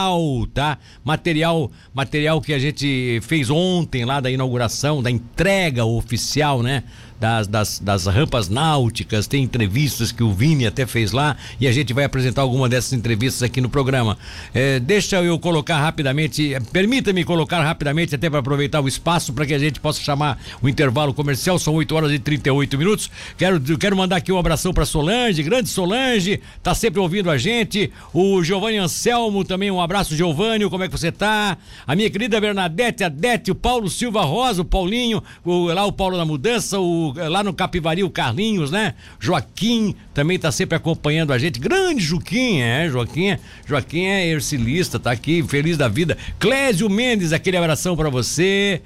tá? 0.53 0.79
Material, 1.05 1.71
material 1.95 2.41
que 2.41 2.53
a 2.53 2.59
gente 2.59 3.21
fez 3.23 3.51
ontem 3.51 4.05
lá 4.05 4.21
da 4.21 4.31
inauguração, 4.31 5.03
da 5.03 5.11
entrega 5.11 5.85
oficial, 5.85 6.63
né? 6.63 6.85
Das, 7.23 7.47
das, 7.47 7.79
das 7.79 8.07
rampas 8.07 8.49
náuticas, 8.49 9.29
tem 9.29 9.45
entrevistas 9.45 10.11
que 10.11 10.25
o 10.25 10.33
Vini 10.33 10.67
até 10.67 10.85
fez 10.85 11.13
lá 11.13 11.37
e 11.61 11.69
a 11.69 11.73
gente 11.73 11.93
vai 11.93 12.03
apresentar 12.03 12.43
alguma 12.43 12.69
dessas 12.69 12.93
entrevistas 12.95 13.45
aqui 13.45 13.61
no 13.61 13.69
programa. 13.69 14.19
É, 14.53 14.81
deixa 14.81 15.23
eu 15.23 15.39
colocar 15.39 15.79
rapidamente, 15.79 16.53
eh, 16.53 16.59
permita-me 16.73 17.23
colocar 17.23 17.63
rapidamente, 17.63 18.13
até 18.13 18.29
para 18.29 18.41
aproveitar 18.41 18.81
o 18.81 18.89
espaço, 18.89 19.33
para 19.33 19.47
que 19.47 19.55
a 19.55 19.59
gente 19.61 19.79
possa 19.79 20.03
chamar 20.03 20.37
o 20.61 20.69
intervalo 20.69 21.15
comercial, 21.15 21.61
são 21.61 21.75
8 21.75 21.95
horas 21.95 22.11
e 22.11 22.19
38 22.19 22.77
minutos. 22.77 23.09
Quero, 23.39 23.61
quero 23.79 23.97
mandar 23.97 24.17
aqui 24.17 24.33
um 24.33 24.39
abração 24.39 24.75
para 24.75 24.85
Solange, 24.85 25.45
grande 25.45 25.69
Solange, 25.69 26.41
tá 26.61 26.75
sempre 26.75 26.99
ouvindo 26.99 27.31
a 27.31 27.39
gente. 27.39 27.93
O 28.13 28.43
Giovanni 28.43 28.79
Anselmo 28.79 29.45
também, 29.45 29.71
um 29.71 29.81
abraço, 29.81 30.17
Giovanni, 30.17 30.69
como 30.69 30.83
é 30.83 30.89
que 30.89 30.99
você 30.99 31.13
tá? 31.13 31.57
A 31.87 31.95
minha 31.95 32.11
querida 32.11 32.41
Bernadette, 32.41 33.05
a 33.05 33.09
Dete, 33.09 33.53
o 33.53 33.55
Paulo 33.55 33.89
Silva 33.89 34.25
Rosa, 34.25 34.63
o 34.63 34.65
Paulinho, 34.65 35.23
o, 35.45 35.67
lá 35.67 35.87
o 35.87 35.93
Paulo 35.93 36.17
da 36.17 36.25
Mudança, 36.25 36.81
o, 36.81 37.12
lá 37.29 37.43
no 37.43 37.53
Capivari, 37.53 38.03
o 38.03 38.11
Carlinhos, 38.11 38.71
né? 38.71 38.95
Joaquim 39.19 39.95
também 40.15 40.39
tá 40.39 40.51
sempre 40.51 40.77
acompanhando 40.77 41.33
a 41.33 41.39
gente. 41.39 41.59
Grande 41.59 42.03
Juquinha, 42.03 42.65
é, 42.65 42.89
Joaquim, 42.89 43.37
Joaquim 43.67 44.07
é 44.07 44.27
ercilista, 44.29 44.99
tá 44.99 45.11
aqui, 45.11 45.43
feliz 45.43 45.77
da 45.77 45.89
vida. 45.89 46.17
Clésio 46.39 46.89
Mendes, 46.89 47.33
aquele 47.33 47.57
abração 47.57 47.97
para 47.97 48.11
você. 48.11 48.83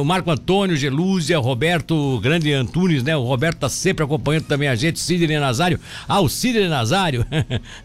O 0.00 0.04
Marco 0.04 0.30
Antônio, 0.30 0.76
Gelúzia, 0.76 1.38
Roberto 1.38 2.18
Grande 2.20 2.52
Antunes, 2.52 3.02
né? 3.02 3.16
O 3.16 3.22
Roberto 3.22 3.58
tá 3.58 3.68
sempre 3.68 4.04
acompanhando 4.04 4.44
também 4.44 4.68
a 4.68 4.74
gente, 4.74 4.98
Sidney 4.98 5.38
Nazário. 5.38 5.78
Ah, 6.08 6.20
o 6.20 6.28
Sidney 6.28 6.68
Nazário. 6.68 7.26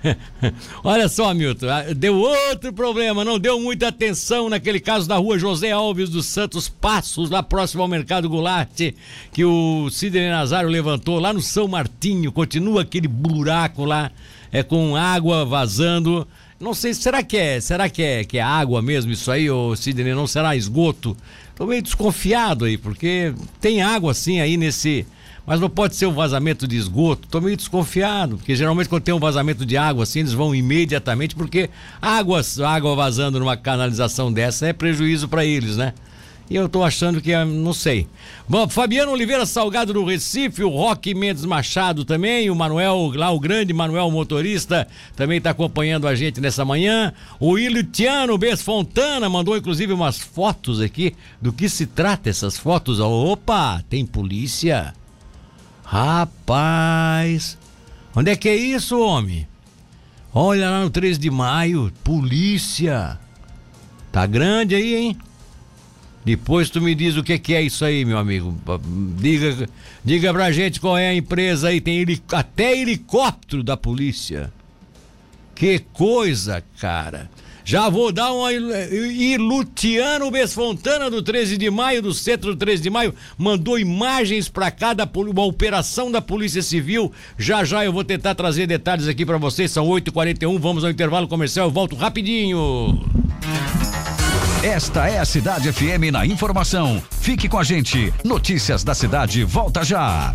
Olha 0.84 1.10
só, 1.10 1.34
Milton, 1.34 1.68
ah, 1.68 1.94
deu 1.94 2.18
outro 2.18 2.72
problema, 2.72 3.26
não 3.26 3.38
deu 3.38 3.60
muita 3.60 3.90
atenção 3.90 4.50
naquele 4.50 4.80
caso 4.80 5.08
da 5.08 5.18
rua 5.18 5.38
José 5.38 5.72
Alves 5.72 6.10
dos 6.10 6.26
Santos 6.26 6.70
Passos, 6.70 7.30
lá 7.30 7.44
próximo 7.44 7.82
ao 7.82 7.88
Mercado 7.88 8.30
Goulart, 8.30 8.94
que 9.34 9.44
o 9.44 9.90
Sidney 9.90 10.30
Nazário 10.30 10.70
levantou 10.70 11.20
lá 11.20 11.34
no 11.34 11.42
São 11.42 11.68
Martinho, 11.68 12.32
continua 12.32 12.84
aquele 12.84 13.08
buraco 13.08 13.84
lá, 13.84 14.12
é 14.52 14.64
com 14.64 14.96
água 14.96 15.44
vazando. 15.46 16.28
Não 16.60 16.74
sei, 16.74 16.94
será 16.94 17.24
que 17.24 17.38
é, 17.38 17.62
será 17.62 17.90
que 17.90 18.04
é, 18.04 18.24
que 18.24 18.38
é 18.38 18.42
água 18.42 18.82
mesmo 18.82 19.12
isso 19.12 19.32
aí, 19.32 19.50
ou 19.50 19.76
Sidney, 19.76 20.14
não 20.14 20.28
será 20.28 20.56
esgoto? 20.56 21.16
Tô 21.60 21.66
meio 21.66 21.82
desconfiado 21.82 22.64
aí, 22.64 22.78
porque 22.78 23.34
tem 23.60 23.82
água 23.82 24.14
assim 24.14 24.40
aí 24.40 24.56
nesse. 24.56 25.06
Mas 25.46 25.60
não 25.60 25.70
pode 25.70 25.94
ser 25.94 26.06
um 26.06 26.14
vazamento 26.14 26.66
de 26.66 26.78
esgoto. 26.78 27.28
Tô 27.28 27.42
meio 27.42 27.58
desconfiado, 27.58 28.38
porque 28.38 28.56
geralmente 28.56 28.88
quando 28.88 29.04
tem 29.04 29.14
um 29.14 29.20
vazamento 29.20 29.66
de 29.66 29.76
água 29.76 30.04
assim, 30.04 30.20
eles 30.20 30.32
vão 30.32 30.56
imediatamente, 30.56 31.36
porque 31.36 31.70
água, 32.02 32.40
água 32.66 32.96
vazando 32.96 33.42
numa 33.42 33.58
canalização 33.58 34.32
dessa 34.32 34.68
é 34.68 34.72
prejuízo 34.72 35.28
para 35.28 35.44
eles, 35.44 35.76
né? 35.76 35.94
E 36.50 36.56
eu 36.56 36.68
tô 36.68 36.84
achando 36.84 37.22
que, 37.22 37.32
é, 37.32 37.46
não 37.46 37.74
sei. 37.74 38.08
Bom, 38.48 38.68
Fabiano 38.68 39.12
Oliveira 39.12 39.46
Salgado 39.46 39.94
do 39.94 40.04
Recife, 40.04 40.64
o 40.64 40.70
Roque 40.70 41.14
Mendes 41.14 41.46
Machado 41.46 42.04
também, 42.04 42.50
o 42.50 42.56
Manuel, 42.56 43.12
lá 43.14 43.30
o 43.30 43.40
grande 43.40 43.72
Manuel 43.72 44.10
Motorista, 44.10 44.88
também 45.16 45.40
tá 45.40 45.52
acompanhando 45.52 46.08
a 46.08 46.16
gente 46.16 46.42
nessa 46.42 46.66
manhã. 46.66 47.14
O 47.40 47.60
Ilutiano 47.60 48.36
Bes 48.36 48.64
Fontana 48.64 49.30
mandou 49.30 49.56
inclusive 49.56 49.94
umas 49.94 50.18
fotos 50.18 50.82
aqui. 50.82 51.16
Do 51.40 51.54
que 51.54 51.70
se 51.70 51.86
trata 51.86 52.32
essas 52.32 52.58
fotos? 52.58 53.00
Opa, 53.00 53.84
tem 53.88 54.04
polícia. 54.04 54.96
Rapaz, 55.84 57.58
onde 58.16 58.32
é 58.32 58.36
que 58.36 58.50
é 58.50 58.56
isso, 58.56 59.00
homem? 59.00 59.48
Olha 60.34 60.70
lá 60.70 60.84
no 60.84 60.90
3 60.90 61.20
de 61.20 61.30
maio, 61.30 61.92
polícia. 62.04 63.20
Tá 64.12 64.26
grande 64.26 64.74
aí, 64.74 64.96
hein? 64.96 65.18
Depois 66.24 66.70
tu 66.70 66.82
me 66.82 66.94
diz 66.94 67.16
o 67.16 67.24
que, 67.24 67.40
que 67.40 67.54
é 67.54 67.62
isso 67.62 67.84
aí, 67.86 68.04
meu 68.04 68.18
amigo. 68.18 68.56
Diga, 69.18 69.70
diga 70.04 70.34
pra 70.34 70.52
gente 70.52 70.80
qual 70.80 70.98
é 70.98 71.10
a 71.10 71.16
empresa 71.16 71.70
aí. 71.70 71.80
Tem 71.80 72.06
até 72.32 72.78
helicóptero 72.78 73.64
da 73.64 73.78
polícia. 73.78 74.52
Que 75.56 75.80
coisa, 75.94 76.64
cara. 76.80 77.30
Já 77.70 77.88
vou 77.88 78.12
dar 78.12 78.34
uma. 78.34 78.52
E 78.52 79.38
Luciano 79.38 80.32
Besfontana, 80.32 81.08
do 81.08 81.22
13 81.22 81.56
de 81.56 81.70
maio, 81.70 82.02
do 82.02 82.14
centro 82.16 82.56
do 82.56 82.58
13 82.58 82.82
de 82.82 82.90
maio, 82.90 83.14
mandou 83.38 83.78
imagens 83.78 84.50
para 84.50 84.72
cada 84.72 85.08
uma 85.16 85.46
operação 85.46 86.12
da 86.12 86.20
Polícia 86.20 86.64
Civil. 86.64 87.12
Já 87.38 87.64
já 87.64 87.86
eu 87.86 87.94
vou 87.94 88.04
tentar 88.04 88.34
trazer 88.34 88.66
detalhes 88.66 89.08
aqui 89.08 89.24
para 89.24 89.38
vocês. 89.38 89.70
São 89.70 89.88
8h41, 89.88 90.58
vamos 90.58 90.84
ao 90.84 90.90
intervalo 90.90 91.28
comercial. 91.28 91.68
Eu 91.68 91.72
volto 91.72 91.96
rapidinho. 91.96 93.06
Esta 94.64 95.08
é 95.08 95.18
a 95.18 95.24
Cidade 95.24 95.72
FM 95.72 96.12
na 96.12 96.26
informação. 96.26 97.02
Fique 97.22 97.48
com 97.48 97.58
a 97.58 97.64
gente. 97.64 98.14
Notícias 98.26 98.84
da 98.84 98.94
cidade 98.94 99.46
volta 99.46 99.86
já. 99.86 100.34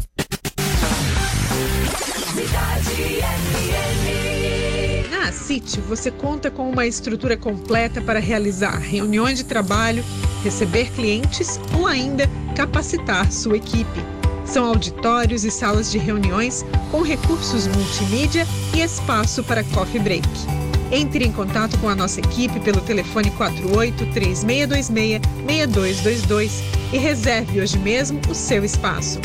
Na 5.10 5.30
CIT, 5.30 5.78
você 5.82 6.10
conta 6.10 6.50
com 6.50 6.70
uma 6.70 6.86
estrutura 6.86 7.36
completa 7.36 8.00
para 8.00 8.18
realizar 8.18 8.78
reuniões 8.78 9.36
de 9.36 9.44
trabalho, 9.44 10.02
receber 10.42 10.90
clientes 10.92 11.60
ou 11.78 11.86
ainda 11.86 12.26
capacitar 12.56 13.30
sua 13.30 13.58
equipe. 13.58 14.00
São 14.46 14.64
auditórios 14.64 15.44
e 15.44 15.50
salas 15.50 15.92
de 15.92 15.98
reuniões 15.98 16.64
com 16.90 17.02
recursos 17.02 17.66
multimídia 17.66 18.46
e 18.74 18.80
espaço 18.80 19.44
para 19.44 19.62
coffee 19.64 20.00
break. 20.00 20.63
Entre 20.90 21.24
em 21.24 21.32
contato 21.32 21.78
com 21.78 21.88
a 21.88 21.94
nossa 21.94 22.20
equipe 22.20 22.60
pelo 22.60 22.80
telefone 22.80 23.30
48 23.32 24.06
3626 24.12 25.20
6222 25.46 26.62
e 26.92 26.98
reserve 26.98 27.60
hoje 27.60 27.78
mesmo 27.78 28.20
o 28.28 28.34
seu 28.34 28.64
espaço. 28.64 29.20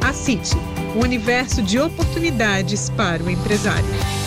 A 0.00 0.12
City, 0.12 0.56
um 0.96 1.00
universo 1.00 1.62
de 1.62 1.78
oportunidades 1.78 2.90
para 2.90 3.22
o 3.22 3.30
empresário. 3.30 4.21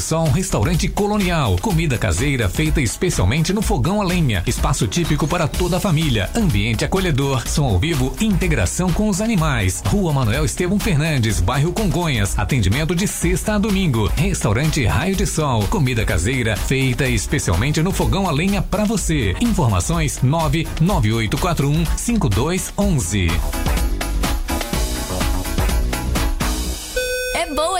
Sol 0.00 0.30
Restaurante 0.30 0.88
Colonial. 0.88 1.58
Comida 1.60 1.98
caseira 1.98 2.48
feita 2.48 2.80
especialmente 2.80 3.52
no 3.52 3.60
fogão 3.60 4.00
a 4.00 4.04
lenha. 4.04 4.42
Espaço 4.46 4.86
típico 4.86 5.28
para 5.28 5.46
toda 5.46 5.76
a 5.76 5.80
família. 5.80 6.30
Ambiente 6.34 6.86
acolhedor. 6.86 7.46
Som 7.46 7.66
ao 7.66 7.78
vivo 7.78 8.16
integração 8.18 8.90
com 8.90 9.10
os 9.10 9.20
animais. 9.20 9.82
Rua 9.86 10.10
Manuel 10.10 10.46
Estevam 10.46 10.80
Fernandes, 10.80 11.38
bairro 11.40 11.70
Congonhas. 11.70 12.38
Atendimento 12.38 12.94
de 12.94 13.06
sexta 13.06 13.56
a 13.56 13.58
domingo. 13.58 14.10
Restaurante 14.16 14.86
Raio 14.86 15.14
de 15.14 15.26
Sol. 15.26 15.62
Comida 15.68 16.02
caseira 16.02 16.56
feita 16.56 17.06
especialmente 17.06 17.82
no 17.82 17.92
fogão 17.92 18.26
a 18.26 18.32
lenha 18.32 18.62
para 18.62 18.84
você. 18.84 19.36
Informações 19.38 20.20
99841 20.22 21.84
5211. 21.94 23.87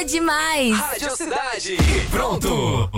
Demais. 0.09 0.77
Rádio 0.77 1.17
Cidade. 1.17 1.77
Pronto. 2.11 2.89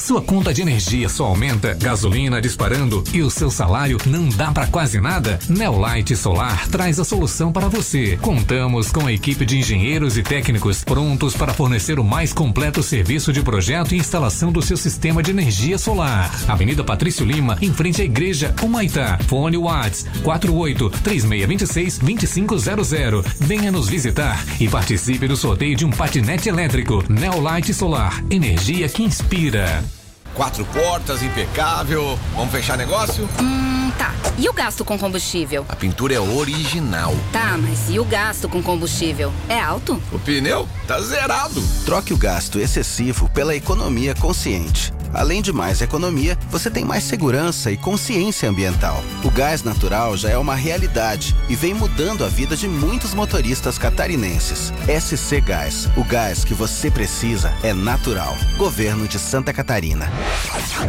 Sua 0.00 0.22
conta 0.22 0.52
de 0.52 0.62
energia 0.62 1.08
só 1.10 1.26
aumenta, 1.26 1.74
gasolina 1.74 2.40
disparando 2.40 3.04
e 3.12 3.22
o 3.22 3.30
seu 3.30 3.50
salário 3.50 3.98
não 4.06 4.28
dá 4.30 4.50
para 4.50 4.66
quase 4.66 4.98
nada? 4.98 5.38
Neolight 5.48 6.16
Solar 6.16 6.66
traz 6.68 6.98
a 6.98 7.04
solução 7.04 7.52
para 7.52 7.68
você. 7.68 8.16
Contamos 8.16 8.90
com 8.90 9.06
a 9.06 9.12
equipe 9.12 9.44
de 9.44 9.58
engenheiros 9.58 10.16
e 10.16 10.22
técnicos 10.22 10.82
prontos 10.82 11.34
para 11.34 11.52
fornecer 11.52 12.00
o 12.00 12.04
mais 12.04 12.32
completo 12.32 12.82
serviço 12.82 13.30
de 13.30 13.42
projeto 13.42 13.94
e 13.94 13.98
instalação 13.98 14.50
do 14.50 14.62
seu 14.62 14.76
sistema 14.76 15.22
de 15.22 15.32
energia 15.32 15.76
solar. 15.76 16.34
Avenida 16.48 16.82
Patrício 16.82 17.24
Lima, 17.24 17.58
em 17.60 17.72
frente 17.72 18.00
à 18.00 18.04
igreja 18.04 18.54
Humaitá. 18.62 19.18
Fone 19.28 19.58
Whats 19.58 20.06
48 20.24 20.90
3626 21.04 21.98
2500. 21.98 23.24
Venha 23.38 23.70
nos 23.70 23.88
visitar 23.88 24.42
e 24.58 24.66
participe 24.66 25.28
do 25.28 25.36
sorteio 25.36 25.76
de 25.76 25.84
um 25.84 25.90
patinete 25.90 26.48
elétrico. 26.48 27.04
Neolight 27.08 27.72
Solar, 27.74 28.24
energia 28.30 28.88
que 28.88 29.02
inspira. 29.02 29.84
Quatro 30.34 30.64
portas, 30.66 31.22
impecável. 31.22 32.18
Vamos 32.34 32.50
fechar 32.50 32.78
negócio? 32.78 33.28
Hum, 33.40 33.89
tá. 33.92 34.14
E 34.38 34.48
o 34.48 34.52
gasto 34.52 34.84
com 34.84 34.98
combustível? 34.98 35.64
A 35.68 35.76
pintura 35.76 36.14
é 36.14 36.20
original. 36.20 37.14
Tá, 37.32 37.58
mas 37.58 37.90
e 37.90 37.98
o 37.98 38.04
gasto 38.04 38.48
com 38.48 38.62
combustível? 38.62 39.32
É 39.48 39.60
alto? 39.60 40.00
O 40.12 40.18
pneu 40.18 40.68
tá 40.86 41.00
zerado. 41.00 41.62
Troque 41.84 42.12
o 42.12 42.16
gasto 42.16 42.58
excessivo 42.58 43.28
pela 43.30 43.54
economia 43.54 44.14
consciente. 44.14 44.92
Além 45.12 45.42
de 45.42 45.52
mais 45.52 45.80
economia, 45.82 46.38
você 46.48 46.70
tem 46.70 46.84
mais 46.84 47.04
segurança 47.04 47.70
e 47.70 47.76
consciência 47.76 48.48
ambiental. 48.48 49.02
O 49.24 49.30
gás 49.30 49.62
natural 49.62 50.16
já 50.16 50.30
é 50.30 50.38
uma 50.38 50.54
realidade 50.54 51.34
e 51.48 51.56
vem 51.56 51.74
mudando 51.74 52.24
a 52.24 52.28
vida 52.28 52.56
de 52.56 52.68
muitos 52.68 53.12
motoristas 53.12 53.76
catarinenses. 53.76 54.72
SC 54.86 55.40
Gás, 55.40 55.88
o 55.96 56.04
gás 56.04 56.44
que 56.44 56.54
você 56.54 56.90
precisa 56.90 57.52
é 57.62 57.72
natural. 57.72 58.36
Governo 58.56 59.08
de 59.08 59.18
Santa 59.18 59.52
Catarina. 59.52 60.10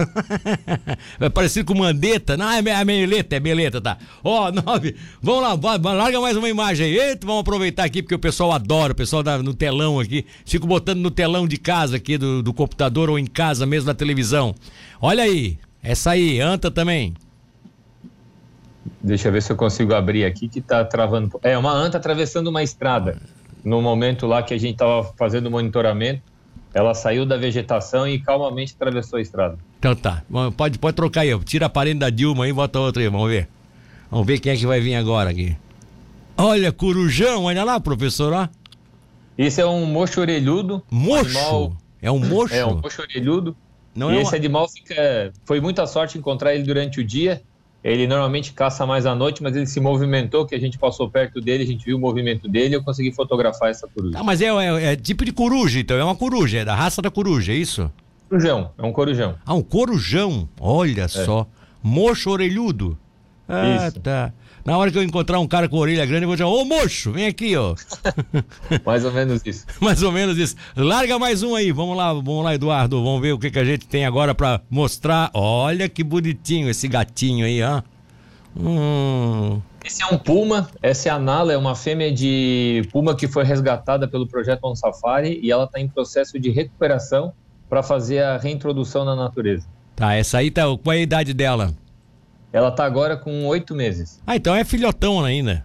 é 1.21 1.29
parecido 1.29 1.67
com 1.67 1.79
Mandeta. 1.79 2.39
Não, 2.39 2.51
é 2.51 2.73
a 2.73 2.83
Meleta, 2.83 3.37
é 3.37 3.41
Meleta, 3.41 3.83
tá. 3.83 3.99
Ó, 4.25 4.49
nove. 4.65 4.97
Vamos 5.21 5.43
lá, 5.43 5.55
vai, 5.55 5.79
vai, 5.79 5.95
larga 5.95 6.19
mais 6.19 6.35
uma 6.35 6.49
imagem 6.49 6.87
aí. 6.87 6.99
Eita, 6.99 7.27
vamos 7.27 7.43
aproveitar 7.43 7.85
aqui, 7.85 8.03
porque 8.03 8.15
o 8.15 8.19
pessoal 8.19 8.53
adora, 8.53 8.95
o 8.95 8.97
pessoal 8.97 9.23
dá 9.23 9.37
no 9.37 9.53
telão 9.53 10.01
aqui. 10.01 10.25
Fico 10.47 10.67
botando 10.67 11.01
no 11.01 11.11
telão 11.11 11.47
de 11.47 11.59
casa 11.59 11.97
aqui, 11.97 12.17
do, 12.17 12.43
do 12.43 12.55
computador 12.55 13.11
ou 13.11 13.19
em 13.19 13.27
casa 13.27 13.67
mesmo 13.67 13.89
na 13.89 13.95
televisão. 13.95 14.55
Olha 15.03 15.25
aí, 15.25 15.59
essa 15.83 16.13
aí, 16.13 16.41
Anta 16.41 16.71
também. 16.71 17.13
Deixa 19.03 19.29
eu 19.29 19.33
ver 19.33 19.43
se 19.43 19.53
eu 19.53 19.57
consigo 19.57 19.93
abrir 19.93 20.25
aqui 20.25 20.49
que 20.49 20.63
tá 20.63 20.83
travando. 20.83 21.39
É, 21.43 21.59
uma 21.59 21.75
anta 21.75 21.99
atravessando 21.99 22.49
uma 22.49 22.63
estrada. 22.63 23.21
No 23.63 23.83
momento 23.83 24.27
lá 24.27 24.43
que 24.43 24.55
a 24.55 24.59
gente 24.59 24.79
tava 24.79 25.13
fazendo 25.19 25.51
monitoramento, 25.51 26.23
ela 26.73 26.95
saiu 26.95 27.25
da 27.25 27.37
vegetação 27.37 28.07
e 28.07 28.19
calmamente 28.19 28.75
atravessou 28.75 29.19
a 29.19 29.23
estrada. 29.23 29.59
Então 29.79 29.95
tá, 29.95 30.23
pode, 30.57 30.79
pode 30.79 30.97
trocar 30.97 31.23
aí. 31.23 31.39
Tira 31.41 31.67
a 31.67 31.69
parede 31.69 31.99
da 31.99 32.11
Dilma 32.11 32.45
aí 32.45 32.51
e 32.51 32.53
bota 32.53 32.79
outra 32.79 33.03
aí, 33.03 33.09
vamos 33.09 33.29
ver. 33.29 33.49
Vamos 34.11 34.27
ver 34.27 34.39
quem 34.39 34.53
é 34.53 34.57
que 34.57 34.67
vai 34.67 34.81
vir 34.81 34.95
agora 34.95 35.31
aqui. 35.31 35.57
Olha, 36.37 36.71
corujão, 36.73 37.45
olha 37.45 37.65
lá, 37.65 37.81
professor, 37.81 38.33
ó. 38.33 38.49
Esse 39.37 39.61
é 39.61 39.67
um 39.67 39.87
mocho 39.87 40.21
orelhudo. 40.21 40.83
Mocho? 40.91 41.25
Animal... 41.27 41.77
É 42.01 42.11
um 42.11 42.19
mocho? 42.19 42.55
É 42.55 42.65
um 42.65 42.81
mocho 42.81 43.03
orelhudo. 43.03 43.57
Não 43.95 44.13
e 44.13 44.19
é 44.19 44.23
esse 44.23 44.31
uma... 44.31 44.37
animal 44.37 44.69
fica. 44.69 45.33
Foi 45.45 45.61
muita 45.61 45.87
sorte 45.87 46.17
encontrar 46.17 46.55
ele 46.55 46.63
durante 46.63 47.01
o 47.01 47.05
dia. 47.05 47.43
Ele 47.83 48.07
normalmente 48.07 48.53
caça 48.53 48.85
mais 48.85 49.07
à 49.07 49.15
noite, 49.15 49.43
mas 49.43 49.55
ele 49.55 49.67
se 49.67 49.81
movimentou, 49.81 50.45
que 50.45 50.55
a 50.55 50.59
gente 50.59 50.77
passou 50.77 51.09
perto 51.09 51.41
dele, 51.41 51.63
a 51.63 51.67
gente 51.67 51.85
viu 51.85 51.97
o 51.97 52.01
movimento 52.01 52.49
dele 52.49 52.71
e 52.71 52.77
eu 52.77 52.83
consegui 52.83 53.13
fotografar 53.13 53.71
essa 53.71 53.87
coruja. 53.87 54.19
Ah, 54.19 54.25
mas 54.25 54.43
é, 54.43 54.47
é, 54.47 54.93
é 54.93 54.97
tipo 54.97 55.25
de 55.25 55.33
coruja, 55.33 55.79
então, 55.79 55.97
é 55.97 56.03
uma 56.03 56.17
coruja, 56.17 56.59
é 56.59 56.65
da 56.65 56.75
raça 56.75 57.01
da 57.01 57.11
coruja, 57.11 57.53
é 57.53 57.57
isso? 57.57 57.91
Corujão, 58.29 58.73
é 58.77 58.83
um 58.83 58.93
corujão. 58.93 59.37
Ah, 59.47 59.55
um 59.55 59.63
corujão, 59.63 60.49
olha 60.61 61.03
é. 61.03 61.09
só. 61.09 61.47
Mocho 61.83 62.31
orelhudo. 62.31 62.99
Ah, 63.49 63.87
isso. 63.89 64.01
tá. 64.01 64.33
Na 64.69 64.77
hora 64.77 64.91
que 64.91 64.99
eu 64.99 65.03
encontrar 65.03 65.41
um 65.41 65.49
cara 65.49 65.67
com 65.67 65.79
orelha 65.79 66.05
grande, 66.05 66.25
eu 66.25 66.29
vou 66.29 66.37
dizer, 66.37 66.45
ô 66.45 66.63
mocho, 66.63 67.11
vem 67.11 67.25
aqui, 67.25 67.57
ó. 67.57 67.75
mais 68.85 69.03
ou 69.03 69.11
menos 69.11 69.41
isso. 69.47 69.65
mais 69.81 70.03
ou 70.03 70.13
menos 70.13 70.37
isso. 70.37 70.57
Larga 70.77 71.19
mais 71.19 71.43
um 71.43 71.55
aí, 71.55 71.73
vamos 71.73 71.97
lá, 71.97 72.13
vamos 72.13 72.45
lá, 72.45 72.55
Eduardo, 72.55 73.03
vamos 73.03 73.23
ver 73.23 73.33
o 73.33 73.39
que, 73.39 73.51
que 73.51 73.59
a 73.59 73.65
gente 73.65 73.89
tem 73.89 74.05
agora 74.05 74.35
para 74.35 74.61
mostrar. 74.69 75.31
Olha 75.33 75.89
que 75.89 76.05
bonitinho 76.05 76.69
esse 76.69 76.87
gatinho 76.87 77.47
aí, 77.47 77.63
ó. 77.63 77.81
Hum. 78.55 79.59
Esse 79.83 80.03
é 80.03 80.07
um 80.07 80.19
puma, 80.19 80.69
essa 80.83 81.09
é 81.09 81.13
a 81.13 81.19
Nala, 81.19 81.55
é 81.55 81.57
uma 81.57 81.75
fêmea 81.75 82.13
de 82.13 82.87
puma 82.93 83.17
que 83.17 83.27
foi 83.27 83.45
resgatada 83.45 84.07
pelo 84.07 84.27
projeto 84.27 84.65
On 84.65 84.75
Safari 84.75 85.41
e 85.43 85.51
ela 85.51 85.65
está 85.65 85.81
em 85.81 85.89
processo 85.89 86.39
de 86.39 86.51
recuperação 86.51 87.33
para 87.71 87.83
fazer 87.83 88.23
a 88.23 88.37
reintrodução 88.37 89.03
na 89.07 89.17
natureza. 89.17 89.67
Tá, 89.97 90.15
essa 90.15 90.37
aí 90.37 90.51
tá. 90.51 90.65
Qual 90.85 90.93
é 90.93 90.99
a 90.99 91.01
idade 91.01 91.33
dela? 91.33 91.75
Ela 92.53 92.71
tá 92.71 92.85
agora 92.85 93.17
com 93.17 93.47
oito 93.47 93.75
meses. 93.75 94.21
Ah, 94.27 94.37
então 94.37 94.55
é 94.55 94.65
filhotão 94.65 95.23
ainda. 95.25 95.63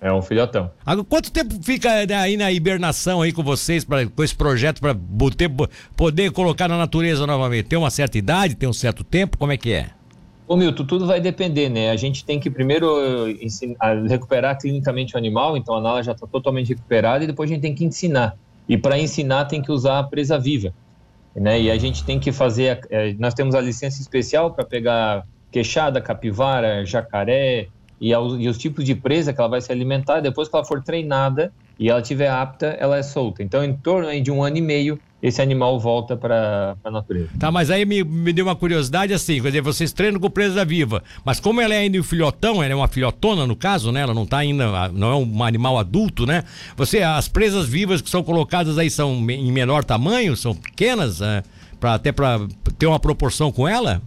É 0.00 0.12
um 0.12 0.20
filhotão. 0.20 0.70
Agora, 0.84 1.06
quanto 1.08 1.32
tempo 1.32 1.54
fica 1.62 1.90
aí 1.90 2.36
na 2.36 2.52
hibernação 2.52 3.22
aí 3.22 3.32
com 3.32 3.42
vocês, 3.42 3.84
pra, 3.84 4.06
com 4.06 4.22
esse 4.22 4.34
projeto, 4.34 4.80
para 4.80 4.94
poder 5.96 6.30
colocar 6.30 6.68
na 6.68 6.76
natureza 6.76 7.26
novamente? 7.26 7.68
Tem 7.68 7.78
uma 7.78 7.90
certa 7.90 8.18
idade, 8.18 8.54
tem 8.54 8.68
um 8.68 8.72
certo 8.74 9.02
tempo? 9.02 9.38
Como 9.38 9.50
é 9.50 9.56
que 9.56 9.72
é? 9.72 9.90
Ô 10.46 10.56
Milton, 10.56 10.84
tudo 10.84 11.06
vai 11.06 11.22
depender, 11.22 11.70
né? 11.70 11.90
A 11.90 11.96
gente 11.96 12.22
tem 12.22 12.38
que 12.38 12.50
primeiro 12.50 13.30
ensinar, 13.40 14.04
recuperar 14.06 14.60
clinicamente 14.60 15.14
o 15.14 15.18
animal, 15.18 15.56
então 15.56 15.74
a 15.74 15.80
Nala 15.80 16.02
já 16.02 16.12
está 16.12 16.26
totalmente 16.26 16.68
recuperada 16.68 17.24
e 17.24 17.26
depois 17.26 17.50
a 17.50 17.54
gente 17.54 17.62
tem 17.62 17.74
que 17.74 17.84
ensinar. 17.84 18.36
E 18.68 18.76
para 18.76 18.98
ensinar 18.98 19.46
tem 19.46 19.62
que 19.62 19.72
usar 19.72 20.00
a 20.00 20.02
presa 20.02 20.38
viva, 20.38 20.74
né? 21.34 21.58
E 21.58 21.70
a 21.70 21.78
gente 21.78 22.04
tem 22.04 22.20
que 22.20 22.30
fazer, 22.30 22.86
é, 22.90 23.14
nós 23.14 23.32
temos 23.32 23.54
a 23.54 23.60
licença 23.60 24.02
especial 24.02 24.50
para 24.50 24.66
pegar 24.66 25.24
queixada, 25.54 26.00
capivara, 26.00 26.84
jacaré 26.84 27.68
e, 28.00 28.10
e, 28.10 28.48
os 28.48 28.58
tipos 28.58 28.84
de 28.84 28.92
presa 28.92 29.32
que 29.32 29.40
ela 29.40 29.48
vai 29.48 29.60
se 29.60 29.70
alimentar. 29.70 30.18
Depois 30.18 30.48
que 30.48 30.56
ela 30.56 30.64
for 30.64 30.82
treinada 30.82 31.52
e 31.78 31.88
ela 31.88 32.00
estiver 32.00 32.28
apta, 32.28 32.66
ela 32.80 32.98
é 32.98 33.04
solta. 33.04 33.40
Então, 33.40 33.62
em 33.62 33.72
torno 33.72 34.20
de 34.20 34.32
um 34.32 34.42
ano 34.42 34.56
e 34.56 34.60
meio, 34.60 34.98
esse 35.22 35.40
animal 35.40 35.78
volta 35.78 36.16
para 36.16 36.76
a 36.82 36.90
natureza. 36.90 37.28
Tá, 37.38 37.52
mas 37.52 37.70
aí 37.70 37.86
me, 37.86 38.02
me 38.02 38.32
deu 38.32 38.46
uma 38.46 38.56
curiosidade 38.56 39.14
assim, 39.14 39.40
quer 39.40 39.48
dizer, 39.48 39.60
vocês 39.60 39.92
treinam 39.92 40.18
com 40.18 40.28
presa 40.28 40.64
viva, 40.64 41.04
mas 41.24 41.38
como 41.38 41.60
ela 41.60 41.72
é 41.72 41.78
ainda 41.78 42.00
um 42.00 42.02
filhotão, 42.02 42.60
ela 42.60 42.72
é 42.72 42.76
uma 42.76 42.88
filhotona 42.88 43.46
no 43.46 43.54
caso, 43.54 43.92
né? 43.92 44.00
Ela 44.00 44.12
não 44.12 44.26
tá 44.26 44.38
ainda, 44.38 44.88
não 44.88 45.12
é 45.12 45.14
um 45.14 45.44
animal 45.44 45.78
adulto, 45.78 46.26
né? 46.26 46.42
Você, 46.76 47.00
as 47.00 47.28
presas 47.28 47.68
vivas 47.68 48.02
que 48.02 48.10
são 48.10 48.24
colocadas 48.24 48.76
aí 48.76 48.90
são 48.90 49.14
em 49.30 49.52
menor 49.52 49.84
tamanho, 49.84 50.36
são 50.36 50.52
pequenas, 50.52 51.22
é, 51.22 51.44
pra, 51.78 51.94
até 51.94 52.10
para 52.10 52.40
ter 52.76 52.86
uma 52.86 52.98
proporção 52.98 53.52
com 53.52 53.68
ela? 53.68 54.02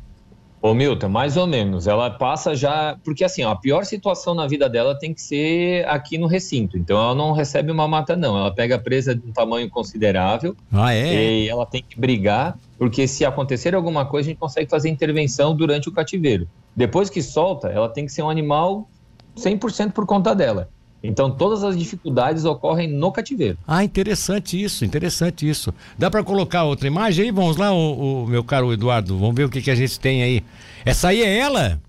Ô 0.68 0.74
Milton, 0.74 1.08
mais 1.08 1.38
ou 1.38 1.48
menos. 1.48 1.88
Ela 1.88 2.10
passa 2.10 2.54
já. 2.54 2.98
Porque 3.02 3.24
assim, 3.24 3.42
ó, 3.44 3.52
a 3.52 3.56
pior 3.56 3.86
situação 3.86 4.34
na 4.34 4.46
vida 4.46 4.68
dela 4.68 5.00
tem 5.00 5.14
que 5.14 5.22
ser 5.22 5.88
aqui 5.88 6.18
no 6.18 6.28
recinto. 6.28 6.78
Então 6.78 6.98
ela 6.98 7.16
não 7.16 7.32
recebe 7.32 7.72
uma 7.72 7.88
mata, 7.88 8.18
não. 8.18 8.38
Ela 8.38 8.54
pega 8.54 8.78
presa 8.78 9.16
de 9.16 9.26
um 9.26 9.32
tamanho 9.32 9.70
considerável. 9.70 10.58
Ah, 10.72 10.94
é? 10.94 11.14
E 11.14 11.48
ela 11.48 11.66
tem 11.66 11.82
que 11.82 11.98
brigar, 11.98 12.58
porque 12.78 13.08
se 13.08 13.24
acontecer 13.24 13.74
alguma 13.76 14.06
coisa, 14.06 14.28
a 14.28 14.32
gente 14.32 14.40
consegue 14.40 14.70
fazer 14.70 14.90
intervenção 14.90 15.56
durante 15.56 15.88
o 15.88 15.92
cativeiro. 15.92 16.48
Depois 16.76 17.10
que 17.10 17.22
solta, 17.22 17.70
ela 17.70 17.88
tem 17.88 18.06
que 18.06 18.12
ser 18.12 18.24
um 18.24 18.30
animal 18.30 18.90
100% 19.38 19.94
por 19.94 20.06
conta 20.06 20.36
dela. 20.36 20.70
Então 21.04 21.30
todas 21.30 21.64
as 21.64 21.78
dificuldades 21.78 22.44
ocorrem 22.44 22.88
no 22.88 23.12
cativeiro. 23.12 23.58
Ah, 23.68 23.84
interessante 23.84 24.62
isso, 24.62 24.84
interessante 24.84 25.48
isso. 25.48 25.74
Dá 25.98 26.10
para 26.10 26.24
colocar 26.24 26.64
outra 26.64 26.88
imagem 26.88 27.26
aí? 27.26 27.32
Vamos 27.32 27.58
lá, 27.58 27.72
o, 27.72 28.24
o, 28.24 28.28
meu 28.28 28.44
caro 28.44 28.74
Eduardo, 28.74 29.18
vamos 29.18 29.36
ver 29.36 29.46
o 29.46 29.50
que, 29.50 29.62
que 29.62 29.72
a 29.72 29.76
gente 29.76 30.00
tem 30.00 30.24
aí. 30.24 30.44
Essa 30.84 31.10
aí 31.10 31.22
é 31.22 31.38
ela? 31.38 31.80